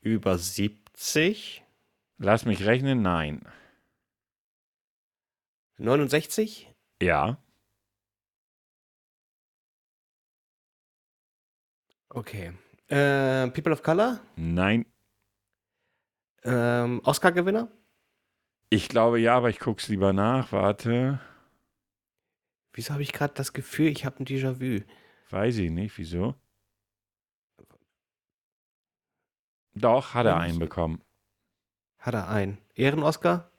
[0.00, 1.64] Über 70?
[2.18, 3.42] Lass mich rechnen, nein.
[5.78, 6.70] 69?
[7.00, 7.38] Ja.
[12.08, 12.52] Okay.
[12.88, 14.20] Äh, People of Color?
[14.36, 14.84] Nein.
[16.42, 17.68] Ähm, Oscar-Gewinner?
[18.70, 20.52] Ich glaube ja, aber ich guck's lieber nach.
[20.52, 21.20] Warte.
[22.72, 24.84] Wieso habe ich gerade das Gefühl, ich habe ein Déjà-vu?
[25.30, 26.34] Weiß ich nicht, wieso?
[29.74, 31.02] Doch, hat er einen bekommen.
[31.98, 32.58] Hat er einen?
[32.74, 33.50] Ehren-Oscar?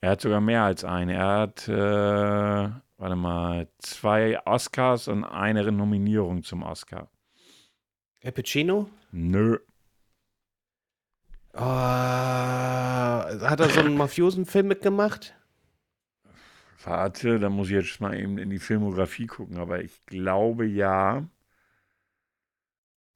[0.00, 1.10] Er hat sogar mehr als einen.
[1.10, 1.74] Er hat, äh,
[2.98, 7.10] warte mal, zwei Oscars und eine Nominierung zum Oscar.
[8.22, 8.88] Al Pacino?
[9.12, 9.58] Nö.
[11.52, 15.34] Oh, hat er so einen Mafiosen-Film mitgemacht?
[16.84, 21.28] Warte, da muss ich jetzt mal eben in die Filmografie gucken, aber ich glaube ja.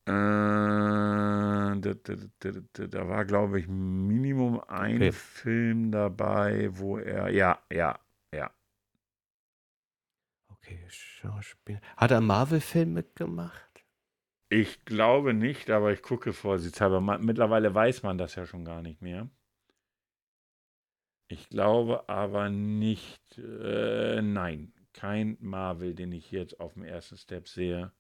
[0.07, 5.13] Äh, da, da, da, da, war, glaube ich, Minimum ein Okay.
[5.13, 7.31] Film dabei, wo er.
[7.31, 7.99] Ja, ja,
[8.35, 8.51] ja.
[10.49, 11.81] Okay, Schauspieler.
[11.97, 13.74] Hat er einen Marvel-Film mitgemacht?
[14.57, 17.01] Ich glaube nicht, aber ich gucke vorsichtshalber.
[17.19, 19.29] Mittlerweile weiß man das ja schon gar nicht mehr.
[21.27, 23.37] Ich glaube aber nicht.
[23.37, 27.91] Äh, nein, kein Marvel, den ich jetzt auf dem ersten Step sehe.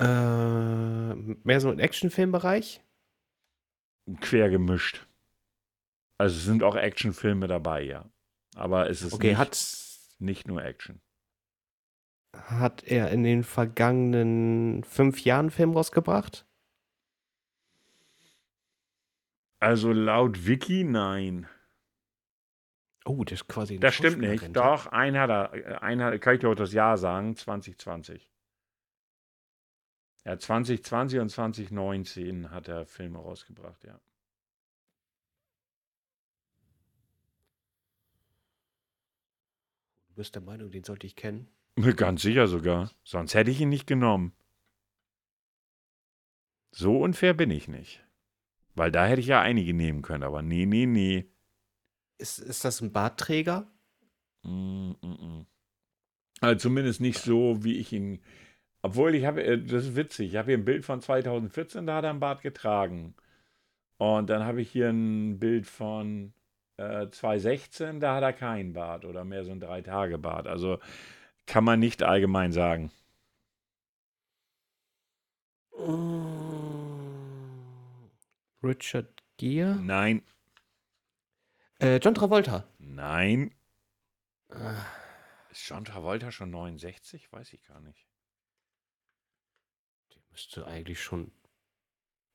[0.00, 2.80] Äh, mehr so im Actionfilmbereich?
[4.22, 5.06] Quer gemischt.
[6.16, 8.10] Also es sind auch Actionfilme dabei, ja.
[8.54, 9.76] Aber es ist Okay, nicht, hat,
[10.20, 11.02] nicht nur Action.
[12.34, 16.46] Hat er in den vergangenen fünf Jahren Film rausgebracht?
[19.60, 21.48] Also laut Wiki, nein.
[23.04, 24.40] Oh, das ist quasi Das stimmt nicht.
[24.40, 24.60] Schauspielerrente.
[24.60, 28.30] Doch, ein hat er, ein hat, kann ich dir auch das Jahr sagen, 2020.
[30.24, 34.00] Ja, 2020 und 2019 hat er Filme rausgebracht, ja.
[40.08, 41.48] Du bist der Meinung, den sollte ich kennen?
[41.96, 42.90] Ganz sicher sogar.
[43.04, 44.32] Sonst hätte ich ihn nicht genommen.
[46.70, 48.02] So unfair bin ich nicht.
[48.74, 51.30] Weil da hätte ich ja einige nehmen können, aber nee, nee, nee.
[52.18, 53.70] Ist, ist das ein Bartträger?
[54.42, 55.46] Mm, mm, mm.
[56.40, 58.22] Also zumindest nicht so, wie ich ihn.
[58.80, 61.96] Obwohl ich habe, äh, das ist witzig, ich habe hier ein Bild von 2014, da
[61.96, 63.14] hat er einen Bart getragen.
[63.98, 66.32] Und dann habe ich hier ein Bild von
[66.78, 70.46] äh, 2016, da hat er keinen Bart oder mehr so ein Drei-Tage-Bart.
[70.48, 70.78] Also
[71.46, 72.90] kann man nicht allgemein sagen.
[78.62, 79.76] Richard Gere?
[79.76, 80.22] Nein,
[81.80, 82.64] Äh, John Travolta.
[82.78, 83.52] nein.
[84.50, 84.74] Äh,
[85.50, 87.32] Ist John Travolta schon 69?
[87.32, 88.06] Weiß ich gar nicht.
[90.14, 91.32] der müsste eigentlich schon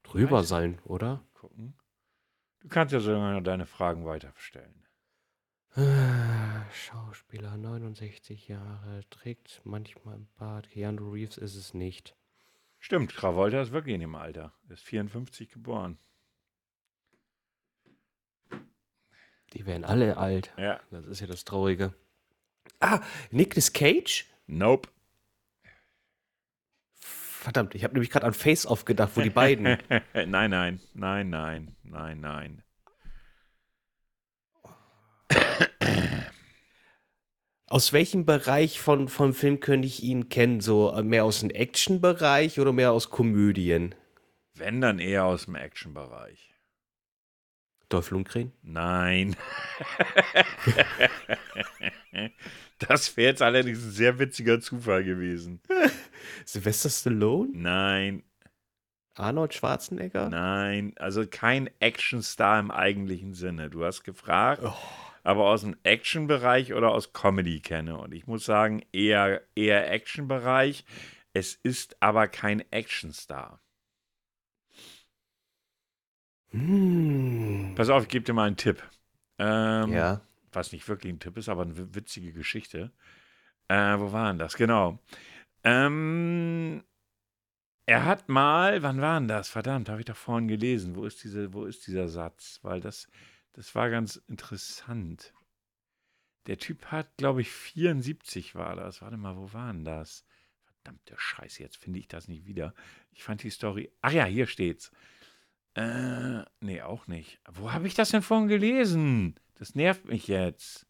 [0.03, 1.23] drüber sein, oder?
[1.33, 1.77] Gucken.
[2.59, 4.85] Du kannst ja sogar deine Fragen weiterstellen.
[5.77, 10.69] Schauspieler, 69 Jahre, trägt manchmal einen Bart.
[10.69, 12.15] Keanu Reeves ist es nicht.
[12.79, 14.53] Stimmt, Travolta ist wirklich in dem Alter.
[14.69, 15.99] Ist 54 geboren.
[19.53, 20.51] Die werden alle alt.
[20.57, 20.79] Ja.
[20.89, 21.93] Das ist ja das Traurige.
[22.79, 24.25] Ah, Nicolas Cage?
[24.47, 24.89] Nope.
[26.95, 29.77] Verdammt, ich habe nämlich gerade an Face Off gedacht, wo die beiden.
[30.13, 32.63] nein, nein, nein, nein, nein, nein.
[37.67, 40.61] Aus welchem Bereich von, von Film könnte ich ihn kennen?
[40.61, 43.93] So äh, mehr aus dem Action-Bereich oder mehr aus Komödien?
[44.55, 46.53] Wenn dann eher aus dem Action-Bereich.
[47.89, 48.51] Dolph Lundgren?
[48.63, 49.35] Nein.
[52.79, 55.61] das wäre jetzt allerdings ein sehr witziger Zufall gewesen.
[56.45, 57.49] Sylvester Stallone?
[57.53, 58.23] Nein,
[59.15, 60.29] Arnold Schwarzenegger?
[60.29, 60.93] nein.
[60.97, 63.69] Also kein Actionstar im eigentlichen Sinne.
[63.69, 64.73] Du hast gefragt, Oh.
[65.27, 67.97] Aber aus dem Action-Bereich oder aus Comedy kenne.
[67.97, 70.85] Und ich muss sagen, eher, eher Action-Bereich.
[71.33, 73.61] Es ist aber kein Actionstar.
[76.51, 77.73] Hm.
[77.75, 78.81] Pass auf, ich gebe dir mal einen Tipp.
[79.37, 80.21] Ähm, Ja.
[80.53, 82.93] Was nicht wirklich ein Tipp ist, aber eine witzige Geschichte.
[83.67, 84.55] Äh, wo war denn das?
[84.55, 84.97] Genau.
[85.65, 86.85] Ähm,
[87.85, 89.49] er hat mal, wann war denn das?
[89.49, 90.95] Verdammt, habe ich doch vorhin gelesen.
[90.95, 92.61] Wo ist, diese, wo ist dieser Satz?
[92.63, 93.09] Weil das,
[93.57, 95.33] das war ganz interessant.
[96.45, 99.01] Der Typ hat, glaube ich, 74 war das.
[99.01, 100.25] Warte mal, wo war denn das?
[100.61, 102.75] Verdammte Scheiße, jetzt finde ich das nicht wieder.
[103.11, 103.91] Ich fand die Story.
[104.01, 104.91] Ach ja, hier steht's.
[105.73, 107.39] Äh, nee, auch nicht.
[107.49, 109.39] Wo habe ich das denn vorhin gelesen?
[109.55, 110.85] Das nervt mich jetzt.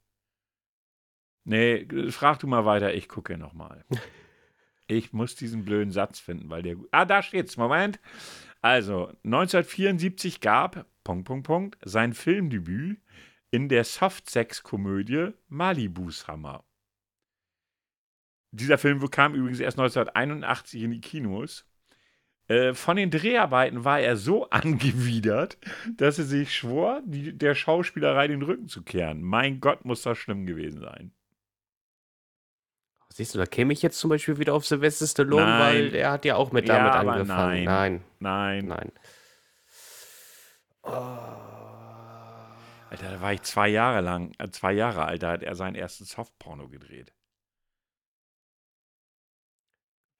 [1.45, 3.85] Nee, frag du mal weiter, ich gucke nochmal.
[4.89, 6.77] Ich muss diesen blöden Satz finden, weil der.
[6.91, 7.57] Ah, da steht's.
[7.57, 7.99] Moment.
[8.61, 12.99] Also, 1974 gab, Punkt, Punkt, Punkt, sein Filmdebüt
[13.49, 16.65] in der Softsex-Komödie Malibus Hammer.
[18.51, 21.65] Dieser Film kam übrigens erst 1981 in die Kinos.
[22.49, 25.57] Äh, von den Dreharbeiten war er so angewidert,
[25.95, 29.21] dass er sich schwor, die, der Schauspielerei den Rücken zu kehren.
[29.21, 31.13] Mein Gott, muss das schlimm gewesen sein.
[33.13, 35.59] Siehst du, da käme ich jetzt zum Beispiel wieder auf Sylvester Stallone, Nein.
[35.61, 37.63] weil der hat ja auch mit damit Ja, angefangen.
[37.63, 37.63] nein.
[37.63, 38.65] Nein, Nein.
[38.67, 38.91] nein.
[40.87, 41.17] Oh.
[42.89, 45.75] Alter, da war ich zwei Jahre lang, äh, zwei Jahre alt, da hat er seinen
[45.75, 47.13] ersten Softporno gedreht.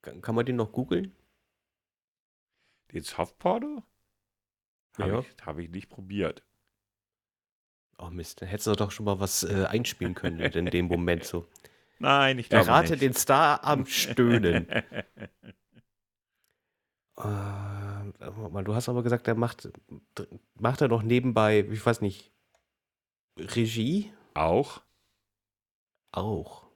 [0.01, 1.15] Kann kann man den noch googeln?
[2.91, 3.84] Den Softporno?
[4.97, 5.20] Habe Ja.
[5.20, 6.43] ich, hab ich nicht probiert.
[7.99, 11.24] Oh Mist, da hättest du doch schon mal was äh, einspielen können in dem Moment
[11.24, 11.47] so.
[11.99, 13.01] Nein, ich glaube Errate nicht.
[13.01, 14.70] den Star am Stöhnen.
[14.70, 14.84] Äh,
[18.20, 19.70] mal, du hast aber gesagt, er macht,
[20.55, 22.32] macht er noch nebenbei, ich weiß nicht,
[23.38, 24.11] Regie?
[24.34, 24.82] Auch?
[26.11, 26.68] Auch.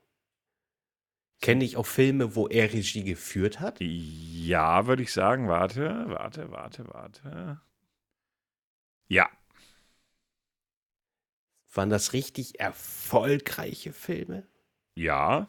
[1.42, 3.78] Kenne ich auch Filme, wo er Regie geführt hat?
[3.80, 5.48] Ja, würde ich sagen.
[5.48, 7.62] Warte, warte, warte, warte.
[9.08, 9.30] Ja,
[11.74, 14.46] Waren das richtig erfolgreiche Filme?
[14.96, 15.48] ja.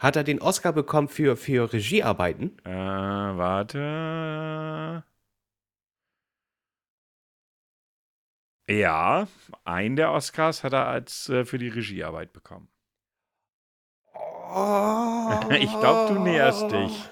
[0.00, 2.58] Hat er den Oscar bekommen für, für Regiearbeiten?
[2.64, 2.70] Äh,
[3.36, 5.04] warte.
[8.68, 9.28] Ja,
[9.64, 12.68] einen der Oscars hat er als äh, für die Regiearbeit bekommen.
[15.50, 17.10] Ich glaub, du näherst dich.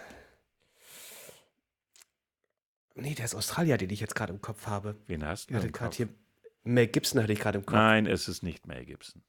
[2.94, 4.96] Nee, der ist Australier, den ich jetzt gerade im Kopf habe.
[5.06, 6.08] Wen hast du Ich hatte gerade hier.
[6.62, 7.74] Mel Gibson hatte ich gerade im Kopf.
[7.74, 9.24] Nein, es ist nicht Mel Gibson.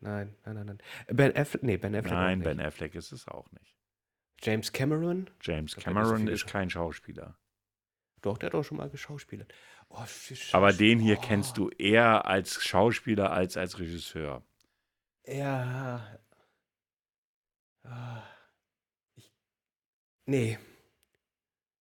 [0.00, 0.66] Nein, nein, nein.
[0.66, 0.78] nein.
[1.08, 2.12] Ben Affleck, nee, Ben Affleck.
[2.12, 2.40] Nein.
[2.40, 3.74] Ben Affleck ist es auch nicht.
[4.40, 5.30] James Cameron?
[5.40, 7.36] James so Cameron viele ist kein Schauspieler.
[8.22, 9.52] Doch, der hat auch schon mal geschauspielert.
[9.90, 10.04] Oh,
[10.52, 14.42] Aber den hier oh, kennst du eher als Schauspieler als als Regisseur.
[15.26, 16.18] Ja.
[17.84, 18.22] Ah.
[19.16, 19.32] Ich,
[20.26, 20.58] nee.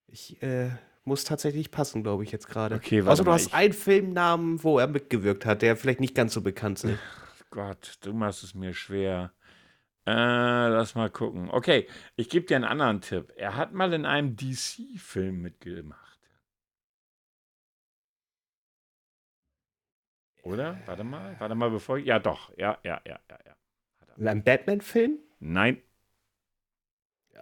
[0.08, 0.70] Ich äh,
[1.04, 2.76] muss tatsächlich passen, glaube ich, jetzt gerade.
[2.76, 6.34] Okay, warte Also du hast einen Filmnamen, wo er mitgewirkt hat, der vielleicht nicht ganz
[6.34, 7.00] so bekannt ist.
[7.50, 9.34] Gott, du machst es mir schwer.
[10.06, 11.50] Äh, lass mal gucken.
[11.50, 13.34] Okay, ich gebe dir einen anderen Tipp.
[13.36, 16.08] Er hat mal in einem DC-Film mitgemacht.
[20.44, 20.80] Oder?
[20.86, 22.06] Warte mal, warte mal, bevor ich.
[22.06, 22.58] Ja, doch.
[22.58, 23.56] Ja, ja, ja, ja, ja.
[24.16, 25.20] In einem Batman-Film?
[25.40, 25.82] Nein,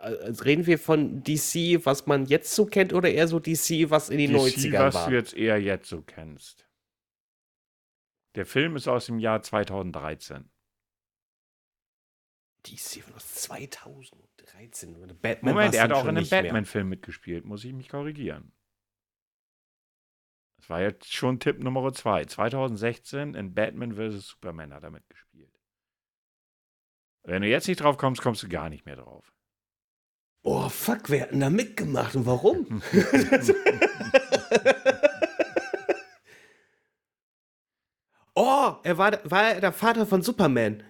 [0.02, 4.10] Also reden wir von DC, was man jetzt so kennt, oder eher so DC, was
[4.10, 5.10] in den DC, 90ern was war?
[5.10, 6.65] du jetzt eher jetzt so kennst.
[8.36, 10.50] Der Film ist aus dem Jahr 2013.
[12.68, 15.18] DC von 2013.
[15.22, 16.28] Batman Moment, er hat auch in einem.
[16.28, 18.52] Batman-Film mitgespielt, muss ich mich korrigieren.
[20.58, 22.26] Das war jetzt schon Tipp Nummer 2.
[22.26, 24.30] 2016 in Batman vs.
[24.30, 25.54] Superman hat er mitgespielt.
[27.24, 29.32] Wenn du jetzt nicht drauf kommst, kommst du gar nicht mehr drauf.
[30.42, 32.82] Oh, fuck, wer hat denn da mitgemacht und warum?
[38.36, 40.84] oh, er war, war er der Vater von Superman.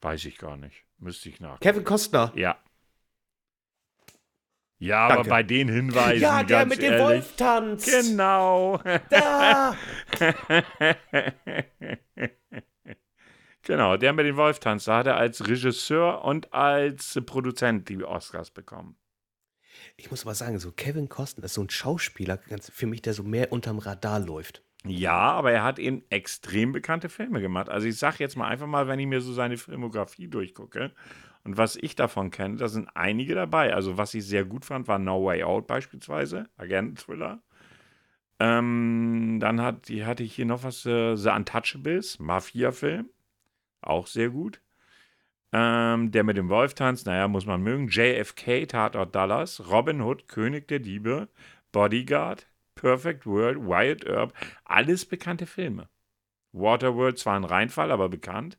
[0.00, 0.84] Weiß ich gar nicht.
[0.98, 1.60] Müsste ich nach.
[1.60, 2.32] Kevin Costner.
[2.34, 2.56] Ja.
[4.78, 5.28] Ja, aber Danke.
[5.28, 6.22] bei den Hinweisen.
[6.22, 7.84] ja, der mit dem ehrlich, Wolf tanzt.
[7.86, 8.80] Genau.
[9.10, 9.76] Da.
[13.62, 14.88] genau, der mit dem Wolf tanzt.
[14.88, 18.96] Da hat er als Regisseur und als Produzent die Oscars bekommen.
[19.98, 22.38] Ich muss aber sagen, so Kevin Costner ist so ein Schauspieler,
[22.72, 24.62] für mich, der so mehr unterm Radar läuft.
[24.86, 27.68] Ja, aber er hat eben extrem bekannte Filme gemacht.
[27.68, 30.92] Also ich sage jetzt mal einfach mal, wenn ich mir so seine Filmografie durchgucke
[31.44, 33.74] und was ich davon kenne, da sind einige dabei.
[33.74, 37.42] Also was ich sehr gut fand, war No Way Out beispielsweise, Agenten-Thriller.
[38.38, 43.10] Ähm, dann hat, hatte ich hier noch was, äh, The Untouchables, Mafia-Film,
[43.82, 44.62] auch sehr gut.
[45.52, 47.88] Ähm, der mit dem Wolf tanzt, naja, muss man mögen.
[47.88, 51.28] JFK, Tatort Dallas, Robin Hood, König der Diebe,
[51.72, 55.88] Bodyguard, Perfect World, Wyatt Earp, alles bekannte Filme.
[56.52, 58.58] Waterworld zwar ein Reinfall, aber bekannt.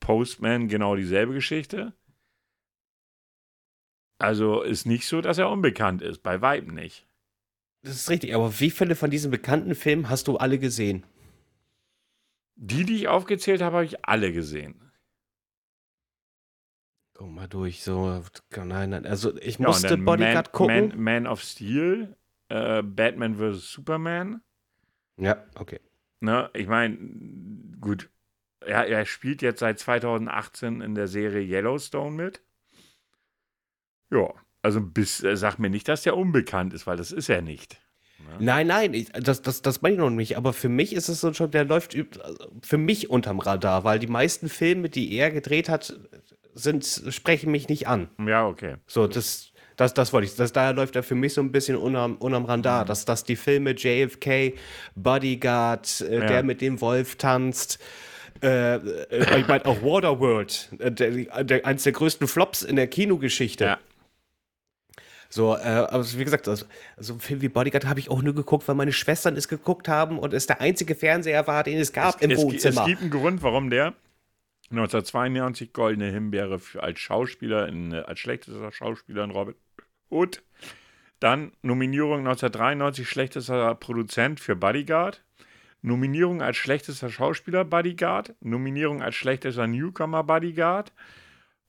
[0.00, 1.94] Postman genau dieselbe Geschichte.
[4.18, 7.06] Also ist nicht so, dass er unbekannt ist, bei Weitem nicht.
[7.82, 11.04] Das ist richtig, aber wie viele von diesen bekannten Filmen hast du alle gesehen?
[12.56, 14.92] Die, die ich aufgezählt habe, habe ich alle gesehen.
[17.14, 18.22] Guck mal durch, so.
[18.56, 19.06] Nein, nein.
[19.06, 20.88] Also ich musste Bodyguard Man, gucken.
[20.88, 22.16] Man, Man of Steel,
[22.48, 23.72] äh, Batman vs.
[23.72, 24.42] Superman.
[25.16, 25.80] Ja, okay.
[26.20, 26.96] Ne, ich meine,
[27.80, 28.10] gut,
[28.60, 32.42] er, er spielt jetzt seit 2018 in der Serie Yellowstone mit.
[34.10, 34.32] Ja,
[34.62, 37.80] also bis, äh, sag mir nicht, dass der unbekannt ist, weil das ist er nicht.
[38.38, 40.36] Nein, nein, ich, das, das, das meine ich noch nicht.
[40.36, 43.98] Aber für mich ist es so schon, der läuft also für mich unterm Radar, weil
[43.98, 45.98] die meisten Filme, die er gedreht hat,
[46.54, 48.08] sind, sprechen mich nicht an.
[48.18, 48.76] Ja, okay.
[48.86, 50.36] So, das, das, das wollte ich.
[50.36, 52.84] Das, daher läuft er für mich so ein bisschen unterm, unterm Radar.
[52.84, 54.54] Dass, dass die Filme JFK,
[54.94, 56.26] Bodyguard, äh, Ja.
[56.26, 57.78] der mit dem Wolf tanzt,
[58.42, 62.86] äh, äh, ich meine auch Waterworld, äh, der, der, eins der größten Flops in der
[62.86, 63.64] Kinogeschichte.
[63.64, 63.78] Ja.
[65.28, 66.64] So, äh, aber wie gesagt, also,
[66.96, 69.88] so ein Film wie Bodyguard habe ich auch nur geguckt, weil meine Schwestern es geguckt
[69.88, 72.82] haben und es der einzige Fernseher war, den es gab im es, Wohnzimmer.
[72.82, 73.94] Es gibt einen Grund, warum der
[74.70, 79.54] 1992 Goldene Himbeere als Schauspieler, in, äh, als schlechtester Schauspieler in Robin
[80.10, 80.42] Hood.
[81.20, 85.24] Dann Nominierung 1993 schlechtester Produzent für Bodyguard.
[85.82, 88.34] Nominierung als schlechtester Schauspieler Bodyguard.
[88.40, 90.92] Nominierung als schlechtester Newcomer Bodyguard.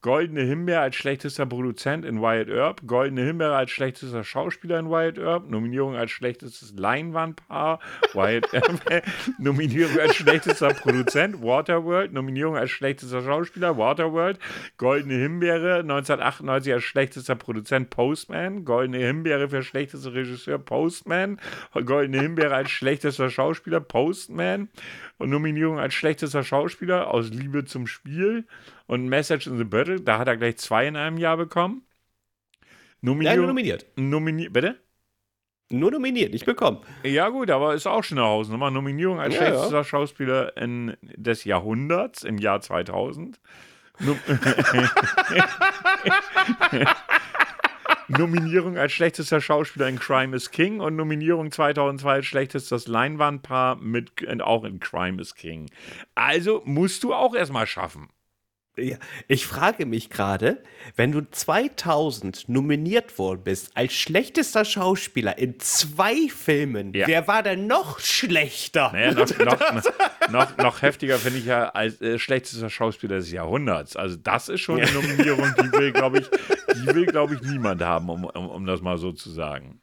[0.06, 2.86] Goldene Himbeere als schlechtester Produzent in Wyatt Earp.
[2.86, 5.50] Goldene Himbeere als schlechtester Schauspieler in Wyatt Earp.
[5.50, 7.80] Nominierung als schlechtestes Leinwandpaar.
[8.14, 9.04] Wyatt Earp.
[9.40, 11.42] Nominierung als schlechtester Produzent.
[11.42, 12.14] Waterworld.
[12.14, 13.80] Nominierung als schlechtester Schauspieler.
[13.80, 14.38] Waterworld.
[14.78, 17.90] Goldene Himbeere 1998 als schlechtester Produzent.
[17.90, 18.64] Postman.
[18.64, 20.60] Goldene Himbeere für schlechtester Regisseur.
[20.60, 21.42] Postman.
[21.74, 23.80] Goldene Himbeere als schlechtester Schauspieler.
[23.80, 24.70] Postman.
[25.18, 28.46] Und Nominierung als schlechtester Schauspieler aus Liebe zum Spiel
[28.86, 30.02] und Message in the Battle.
[30.02, 31.84] Da hat er gleich zwei in einem Jahr bekommen.
[33.02, 33.48] ja, nur Nominierung.
[33.48, 33.86] nominiert.
[33.96, 34.78] Nomini bitte?
[35.70, 36.82] Nur nominiert, nicht bekommen.
[37.04, 38.70] Ja, gut, aber ist auch schon eine Hausnummer.
[38.70, 43.40] Nominierung als Ja, schlechtester Schauspieler in, des Jahrhunderts im Jahr 2000.
[48.08, 53.78] Nom Nominierung als schlechtester Schauspieler in Crime is King und Nominierung 2002 als schlechtestes Leinwandpaar
[53.78, 55.72] mit auch in Crime is King.
[56.14, 58.10] Also musst du auch erstmal schaffen.
[58.78, 58.98] Ja,
[59.30, 60.62] ich frage mich gerade,
[60.98, 67.08] wenn du 2000 nominiert worden bist als schlechtester Schauspieler in zwei Filmen, Ja.
[67.08, 68.92] wer war denn noch schlechter?
[68.92, 73.96] Naja, noch, noch, noch, noch heftiger finde ich ja als äh, schlechtester Schauspieler des Jahrhunderts.
[73.96, 76.30] Also das ist schon eine Nominierung, die will, glaube ich,
[76.76, 79.80] die will, glaube ich, niemand haben, um, um, um das mal so zu sagen.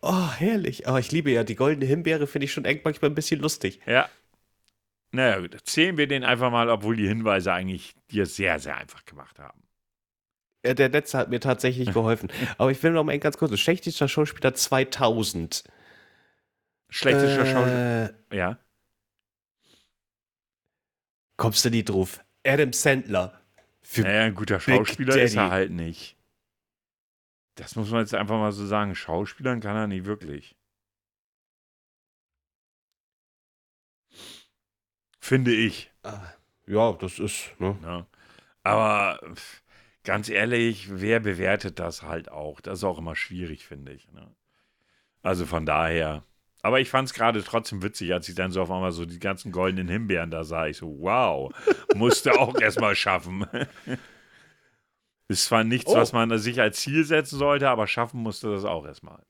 [0.00, 0.86] Oh, herrlich.
[0.86, 3.80] Aber ich liebe ja die goldene Himbeere, finde ich schon manchmal ein bisschen lustig.
[3.86, 4.08] Ja.
[5.10, 9.04] Naja, gut, zählen wir den einfach mal, obwohl die Hinweise eigentlich dir sehr, sehr einfach
[9.04, 9.62] gemacht haben.
[10.64, 12.28] Ja, der letzte hat mir tatsächlich geholfen.
[12.58, 13.58] Aber ich will noch mal ganz kurz.
[13.58, 15.64] Schlechtester Schauspieler 2000.
[16.90, 18.14] Schlechtester Äh, Schauspieler.
[18.32, 18.58] Ja.
[21.36, 22.24] Kommst du nie drauf?
[22.44, 23.40] Adam Sandler.
[23.80, 26.16] Für Naja, ein guter Schauspieler ist er halt nicht.
[27.54, 28.94] Das muss man jetzt einfach mal so sagen.
[28.94, 30.57] Schauspielern kann er nicht wirklich.
[35.28, 35.90] Finde ich.
[36.04, 36.22] Ah,
[36.66, 37.76] Ja, das ist, ne?
[37.82, 38.06] Ne?
[38.62, 39.20] Aber
[40.02, 42.62] ganz ehrlich, wer bewertet das halt auch?
[42.62, 44.10] Das ist auch immer schwierig, finde ich.
[44.12, 44.26] Ne?
[45.22, 46.24] Also von daher.
[46.62, 49.18] Aber ich fand es gerade trotzdem witzig, als ich dann so auf einmal so die
[49.20, 50.66] ganzen goldenen Himbeeren da sah.
[50.66, 51.52] Ich so, wow,
[51.94, 53.46] musste auch erstmal schaffen.
[55.28, 55.96] Ist zwar nichts, Oh.
[55.96, 59.22] was man sich als Ziel setzen sollte, aber schaffen musste das auch erstmal.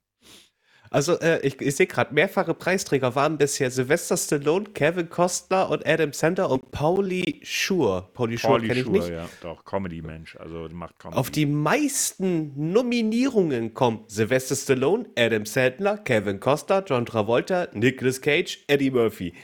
[0.91, 5.87] Also, äh, ich, ich sehe gerade, mehrfache Preisträger waren bisher Sylvester Stallone, Kevin Costner und
[5.87, 8.11] Adam Sandler und Pauli Schur.
[8.15, 9.09] Pauli Schur kenne ich Schur, nicht.
[9.09, 11.19] ja, doch, Comedy-Mensch, also macht Comedy.
[11.19, 18.65] Auf die meisten Nominierungen kommen Sylvester Stallone, Adam Sandler, Kevin Costner, John Travolta, Nicolas Cage,
[18.67, 19.35] Eddie Murphy.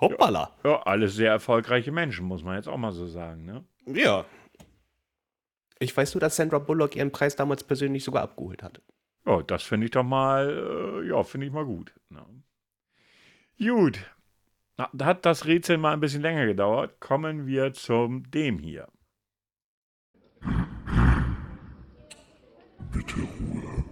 [0.00, 0.50] Hoppala.
[0.64, 3.64] ja, alles sehr erfolgreiche Menschen, muss man jetzt auch mal so sagen, ne?
[3.86, 4.24] Ja.
[5.78, 8.80] Ich weiß nur, dass Sandra Bullock ihren Preis damals persönlich sogar abgeholt hat.
[9.24, 11.94] Ja, das finde ich doch mal, äh, ja, finde ich mal gut.
[12.08, 12.24] Ne?
[13.58, 14.04] Gut.
[14.76, 16.98] Na, da hat das Rätsel mal ein bisschen länger gedauert.
[17.00, 18.88] Kommen wir zum dem hier.
[22.92, 23.84] Bitte Ruhe.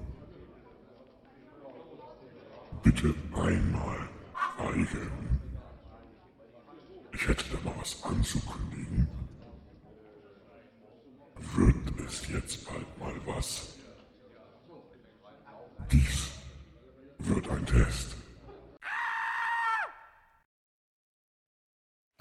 [2.83, 4.09] Bitte einmal
[4.61, 5.41] schweigen.
[7.13, 9.09] Ich hätte da mal was anzukündigen.
[11.55, 13.80] Wird es jetzt bald mal was?
[15.93, 16.31] Dies
[17.19, 18.17] wird ein Test.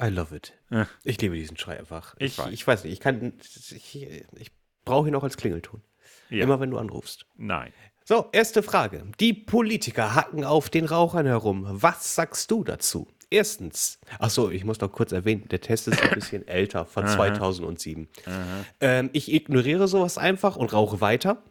[0.02, 0.54] I love it.
[0.70, 0.88] Ja.
[1.04, 2.16] Ich liebe diesen Schrei einfach.
[2.20, 2.54] Ich Ich, weiß.
[2.54, 3.96] ich, weiß nicht, ich kann, ich,
[4.38, 4.52] ich
[4.86, 5.82] brauche ihn auch als Klingelton.
[6.30, 6.44] Ja.
[6.44, 7.26] Immer wenn du anrufst.
[7.36, 7.74] Nein.
[8.06, 9.06] So, erste Frage.
[9.20, 11.66] Die Politiker hacken auf den Rauchern herum.
[11.70, 13.08] Was sagst du dazu?
[13.30, 18.08] Erstens, achso, ich muss noch kurz erwähnen, der Test ist ein bisschen älter, von 2007.
[18.80, 21.44] Ähm, ich ignoriere sowas einfach und rauche weiter.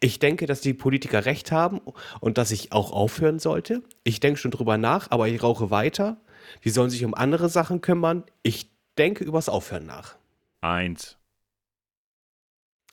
[0.00, 1.80] Ich denke, dass die Politiker recht haben
[2.20, 3.82] und dass ich auch aufhören sollte.
[4.04, 6.20] Ich denke schon drüber nach, aber ich rauche weiter.
[6.64, 8.24] Die sollen sich um andere Sachen kümmern.
[8.42, 10.16] Ich denke übers Aufhören nach.
[10.60, 11.16] Eins.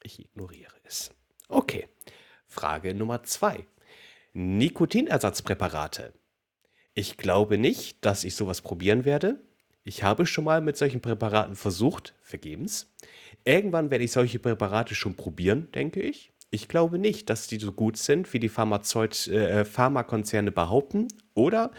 [0.03, 1.11] Ich ignoriere es.
[1.47, 1.87] Okay.
[2.47, 3.65] Frage Nummer zwei.
[4.33, 6.13] Nikotinersatzpräparate.
[6.93, 9.39] Ich glaube nicht, dass ich sowas probieren werde.
[9.83, 12.93] Ich habe schon mal mit solchen Präparaten versucht, vergebens.
[13.45, 16.32] Irgendwann werde ich solche Präparate schon probieren, denke ich.
[16.53, 21.07] Ich glaube nicht, dass die so gut sind, wie die Pharmazeut, äh, Pharmakonzerne behaupten.
[21.33, 21.71] Oder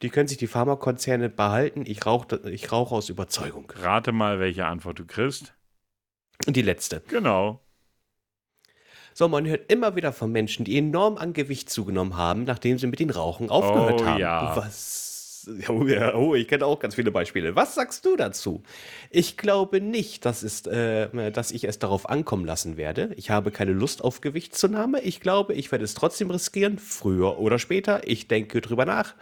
[0.00, 1.84] die können sich die Pharmakonzerne behalten.
[1.86, 3.70] Ich rauche ich rauch aus Überzeugung.
[3.76, 5.52] Rate mal, welche Antwort du kriegst.
[6.46, 7.02] Und die letzte.
[7.08, 7.60] Genau.
[9.12, 12.86] So, man hört immer wieder von Menschen, die enorm an Gewicht zugenommen haben, nachdem sie
[12.86, 14.20] mit den Rauchen aufgehört Oh, haben.
[14.20, 14.56] ja.
[14.56, 15.03] Was?
[15.68, 17.56] Oh, ja, oh, ich kenne auch ganz viele Beispiele.
[17.56, 18.62] Was sagst du dazu?
[19.10, 23.12] Ich glaube nicht, dass, es, äh, dass ich es darauf ankommen lassen werde.
[23.16, 25.00] Ich habe keine Lust auf Gewichtszunahme.
[25.00, 28.06] Ich glaube, ich werde es trotzdem riskieren, früher oder später.
[28.06, 29.14] Ich denke drüber nach.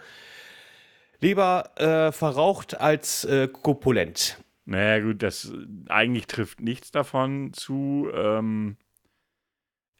[1.20, 4.38] Lieber äh, verraucht als äh, kopulent.
[4.64, 5.52] Naja, gut, das
[5.88, 8.08] eigentlich trifft nichts davon zu.
[8.12, 8.76] Ähm,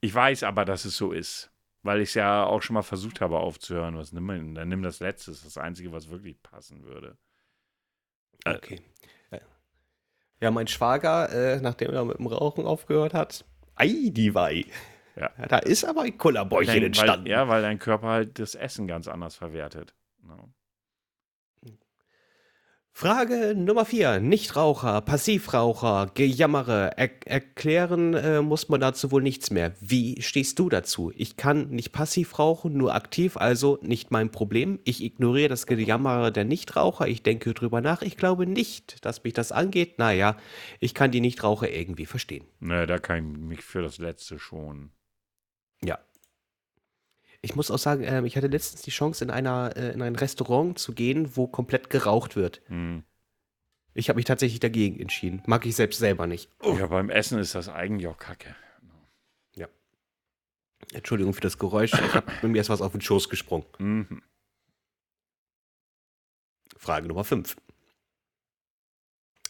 [0.01, 1.52] ich weiß aber, dass es so ist.
[1.83, 3.97] Weil ich es ja auch schon mal versucht habe aufzuhören.
[3.97, 4.55] Was nimm man?
[4.55, 5.33] Dann nimm das letzte.
[5.33, 7.17] Das ist das Einzige, was wirklich passen würde.
[8.45, 8.55] Äh.
[8.57, 8.81] Okay.
[9.31, 9.39] Ja.
[10.41, 14.65] Ja, mein Schwager, äh, nachdem er mit dem Rauchen aufgehört hat, ei, die Wei.
[15.17, 15.31] Ja.
[15.49, 17.25] Da ist aber ein Kullerbäuchchen entstanden.
[17.25, 19.95] weil, ja, weil dein Körper halt das Essen ganz anders verwertet.
[20.27, 20.39] Ja.
[22.95, 24.21] Frage Nummer 4.
[24.21, 26.93] Nichtraucher, Passivraucher, Gejammere.
[26.97, 29.75] Er erklären äh, muss man dazu wohl nichts mehr.
[29.81, 31.11] Wie stehst du dazu?
[31.17, 34.79] Ich kann nicht passiv rauchen, nur aktiv, also nicht mein Problem.
[34.85, 37.09] Ich ignoriere das Gejammere der Nichtraucher.
[37.09, 38.03] Ich denke drüber nach.
[38.03, 39.99] Ich glaube nicht, dass mich das angeht.
[39.99, 40.37] Naja,
[40.79, 42.45] ich kann die Nichtraucher irgendwie verstehen.
[42.61, 44.91] Naja, da kann ich mich für das letzte schon.
[45.83, 45.99] Ja.
[47.43, 50.17] Ich muss auch sagen, ähm, ich hatte letztens die Chance, in, einer, äh, in ein
[50.17, 52.63] Restaurant zu gehen, wo komplett geraucht wird.
[52.67, 53.03] Hm.
[53.95, 55.43] Ich habe mich tatsächlich dagegen entschieden.
[55.47, 56.49] Mag ich selbst selber nicht.
[56.65, 58.55] Ja, beim Essen ist das eigentlich auch kacke.
[60.93, 61.93] Entschuldigung für das Geräusch.
[61.93, 63.67] Ich hab, mir ist was auf den Schoß gesprungen.
[63.79, 64.23] Mhm.
[66.77, 67.57] Frage Nummer 5.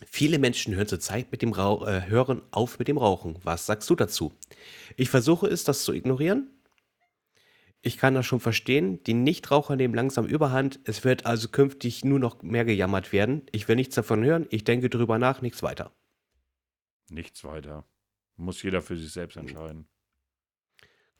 [0.05, 3.39] Viele Menschen hören zurzeit mit dem Rauch, äh, hören auf mit dem Rauchen.
[3.45, 4.33] Was sagst du dazu?
[4.97, 6.51] Ich versuche es, das zu ignorieren.
[7.85, 9.03] Ich kann das schon verstehen.
[9.03, 10.79] Die Nichtraucher nehmen langsam Überhand.
[10.85, 13.43] Es wird also künftig nur noch mehr gejammert werden.
[13.51, 14.47] Ich will nichts davon hören.
[14.51, 15.93] Ich denke drüber nach, nichts weiter.
[17.11, 17.85] Nichts weiter.
[18.37, 19.89] Muss jeder für sich selbst entscheiden.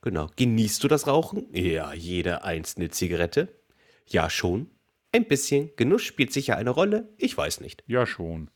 [0.01, 0.29] Genau.
[0.37, 1.53] Genießt du das Rauchen?
[1.53, 3.61] Ja, jede einzelne Zigarette.
[4.07, 4.71] Ja, schon.
[5.11, 5.75] Ein bisschen.
[5.75, 7.13] Genuss spielt sicher eine Rolle.
[7.17, 7.83] Ich weiß nicht.
[7.87, 8.49] Ja, schon.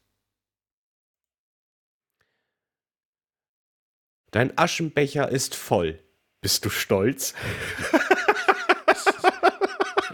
[4.32, 6.04] Dein Aschenbecher ist voll.
[6.42, 7.34] Bist du stolz?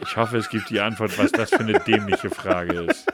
[0.06, 3.12] Ich hoffe, es gibt die Antwort, was das für eine dämliche Frage ist.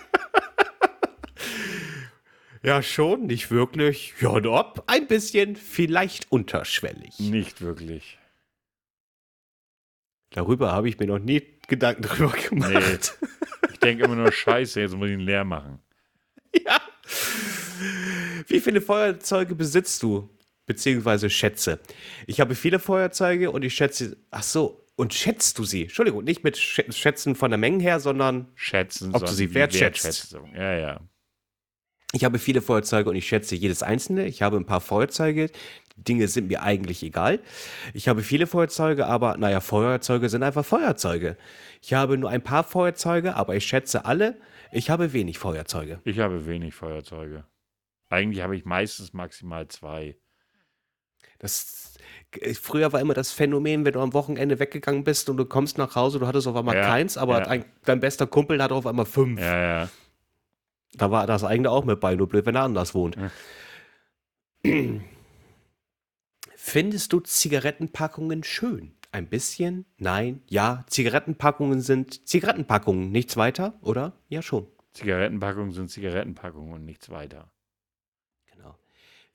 [2.62, 4.16] Ja, schon, nicht wirklich.
[4.20, 4.84] Ja, und ob?
[4.88, 7.18] Ein bisschen, vielleicht unterschwellig.
[7.20, 8.18] Nicht wirklich.
[10.32, 13.18] Darüber habe ich mir noch nie Gedanken drüber gemacht.
[13.72, 15.80] Ich denke immer nur, scheiße, jetzt muss ich ihn leer machen.
[16.66, 16.82] Ja.
[18.48, 20.30] Wie viele Feuerzeuge besitzt du?
[20.70, 21.80] Beziehungsweise Schätze.
[22.28, 24.18] Ich habe viele Feuerzeuge und ich schätze.
[24.30, 25.84] Ach so, und schätzt du sie?
[25.84, 30.38] Entschuldigung, nicht mit Schä- Schätzen von der Menge her, sondern Schätzen, Ob du sie wertschätzt.
[30.54, 31.02] Ja, ja.
[32.14, 34.28] ich habe viele Feuerzeuge und ich schätze jedes einzelne.
[34.28, 35.50] Ich habe ein paar Feuerzeuge.
[35.98, 37.40] Die Dinge sind mir eigentlich egal.
[37.96, 41.36] Ich habe viele Feuerzeuge, aber naja, Feuerzeuge sind einfach Feuerzeuge.
[41.82, 44.40] Ich habe nur ein paar Feuerzeuge, aber ich schätze alle.
[44.72, 46.00] Ich habe wenig Feuerzeuge.
[46.04, 47.46] Ich habe wenig Feuerzeuge.
[48.12, 50.16] Eigentlich habe ich meistens maximal zwei.
[51.40, 51.96] Das,
[52.40, 55.78] äh, früher war immer das Phänomen, wenn du am Wochenende weggegangen bist und du kommst
[55.78, 57.46] nach Hause, du hattest auf einmal Ja, keins, aber ja.
[57.46, 59.40] dein, dein bester Kumpel hat auf einmal fünf.
[59.40, 59.90] Ja, ja.
[60.94, 63.18] Da war das eigene auch mit bei, nur blöd, wenn er anders wohnt.
[66.56, 68.96] Findest du Zigarettenpackungen schön?
[69.12, 69.86] Ein bisschen?
[69.98, 70.42] Nein?
[70.48, 70.86] Ja?
[70.88, 74.14] Zigarettenpackungen sind Zigarettenpackungen, nichts weiter, oder?
[74.28, 74.68] Ja, schon.
[74.94, 77.50] Zigarettenpackungen sind Zigarettenpackungen und nichts weiter.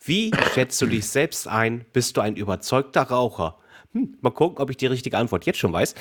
[0.06, 1.86] Wie schätzt du dich selbst ein?
[1.92, 3.58] Bist du ein überzeugter Raucher?
[3.92, 5.94] Hm, mal gucken, ob ich die richtige Antwort jetzt schon weiß.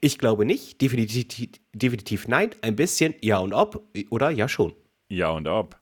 [0.00, 0.80] Ich glaube nicht.
[0.80, 2.50] Definitiv, definitiv nein.
[2.62, 3.86] Ein bisschen ja und ob.
[4.10, 4.74] Oder ja schon.
[5.08, 5.78] Ja und ob.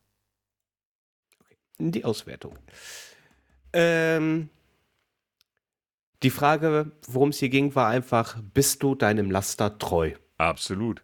[1.78, 2.58] Die Auswertung.
[3.72, 4.50] Ähm,
[6.22, 10.12] die Frage, worum es hier ging, war einfach, bist du deinem Laster treu?
[10.36, 11.02] Absolut.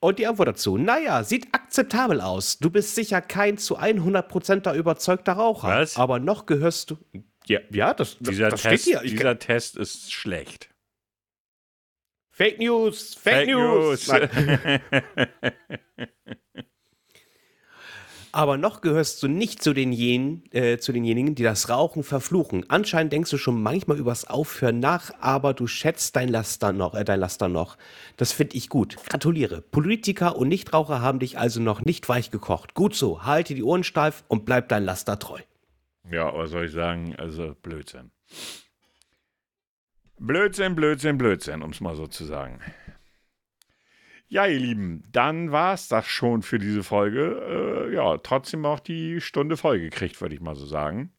[0.00, 2.58] Und die Antwort dazu, naja, sieht akzeptabel aus.
[2.58, 5.68] Du bist sicher kein zu 100%er überzeugter Raucher.
[5.68, 5.96] Was?
[5.96, 6.98] Aber noch gehörst du...
[7.46, 9.04] Ja, ja das, das, Dieser, das Test, steht hier.
[9.04, 10.70] Ich, dieser Test ist schlecht.
[12.30, 14.06] Fake News, Fake, News.
[14.06, 14.80] Nein.
[18.32, 22.64] Aber noch gehörst du nicht zu, denjenigen, äh, zu denjenigen, die das Rauchen verfluchen.
[22.68, 27.04] Anscheinend denkst du schon manchmal übers Aufhören nach, aber du schätzt dein Laster noch, äh,
[27.04, 27.78] dein Laster noch.
[28.16, 28.96] Das finde ich gut.
[29.08, 29.62] Gratuliere.
[29.62, 32.74] Politiker und Nichtraucher haben dich also noch nicht weich gekocht.
[32.74, 35.40] Gut so, halte die Ohren steif und bleib dein Laster treu.
[36.10, 37.14] Ja, was soll ich sagen?
[37.16, 38.10] Also Blödsinn.
[40.18, 42.60] Blödsinn, Blödsinn, Blödsinn, um es mal so zu sagen.
[44.28, 47.88] Ja, ihr Lieben, dann war es das schon für diese Folge.
[47.90, 51.12] Äh, ja, trotzdem auch die Stunde voll gekriegt, würde ich mal so sagen.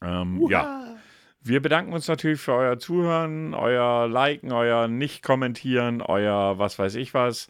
[0.00, 0.96] Ähm, ja.
[1.40, 7.12] Wir bedanken uns natürlich für euer Zuhören, euer Liken, euer Nicht-Kommentieren, euer was weiß ich
[7.14, 7.48] was.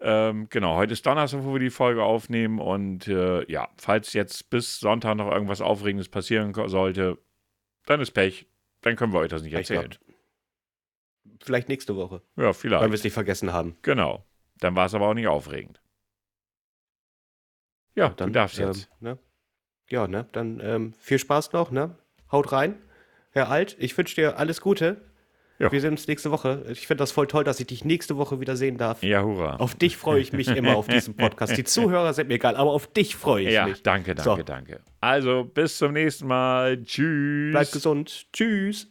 [0.00, 2.58] Ähm, genau, heute ist Donnerstag, wo wir die Folge aufnehmen.
[2.58, 7.18] Und äh, ja, falls jetzt bis Sonntag noch irgendwas Aufregendes passieren sollte,
[7.86, 8.46] dann ist Pech.
[8.82, 9.94] Dann können wir euch das nicht erzählen.
[11.44, 12.82] Vielleicht nächste Woche, Ja, vielleicht.
[12.82, 13.76] weil wir es nicht vergessen haben.
[13.82, 14.24] Genau.
[14.58, 15.80] Dann war es aber auch nicht aufregend.
[17.94, 18.88] Ja, Dann du darfst ähm, jetzt.
[19.00, 19.18] ne?
[19.90, 20.26] Ja, ne?
[20.32, 21.96] Dann ähm, viel Spaß noch, ne?
[22.32, 22.76] Haut rein.
[23.30, 25.00] Herr Alt, ich wünsche dir alles Gute.
[25.58, 25.70] Ja.
[25.70, 26.64] Wir sehen uns nächste Woche.
[26.70, 29.02] Ich finde das voll toll, dass ich dich nächste Woche wieder sehen darf.
[29.04, 29.56] Ja, hurra.
[29.56, 31.56] Auf dich freue ich mich immer auf diesem Podcast.
[31.56, 33.82] Die Zuhörer sind mir egal, aber auf dich freue ich ja, mich.
[33.82, 34.42] danke, danke, So.
[34.42, 34.80] danke.
[35.00, 36.82] Also, bis zum nächsten Mal.
[36.82, 37.52] Tschüss.
[37.52, 38.26] Bleib gesund.
[38.32, 38.90] Tschüss.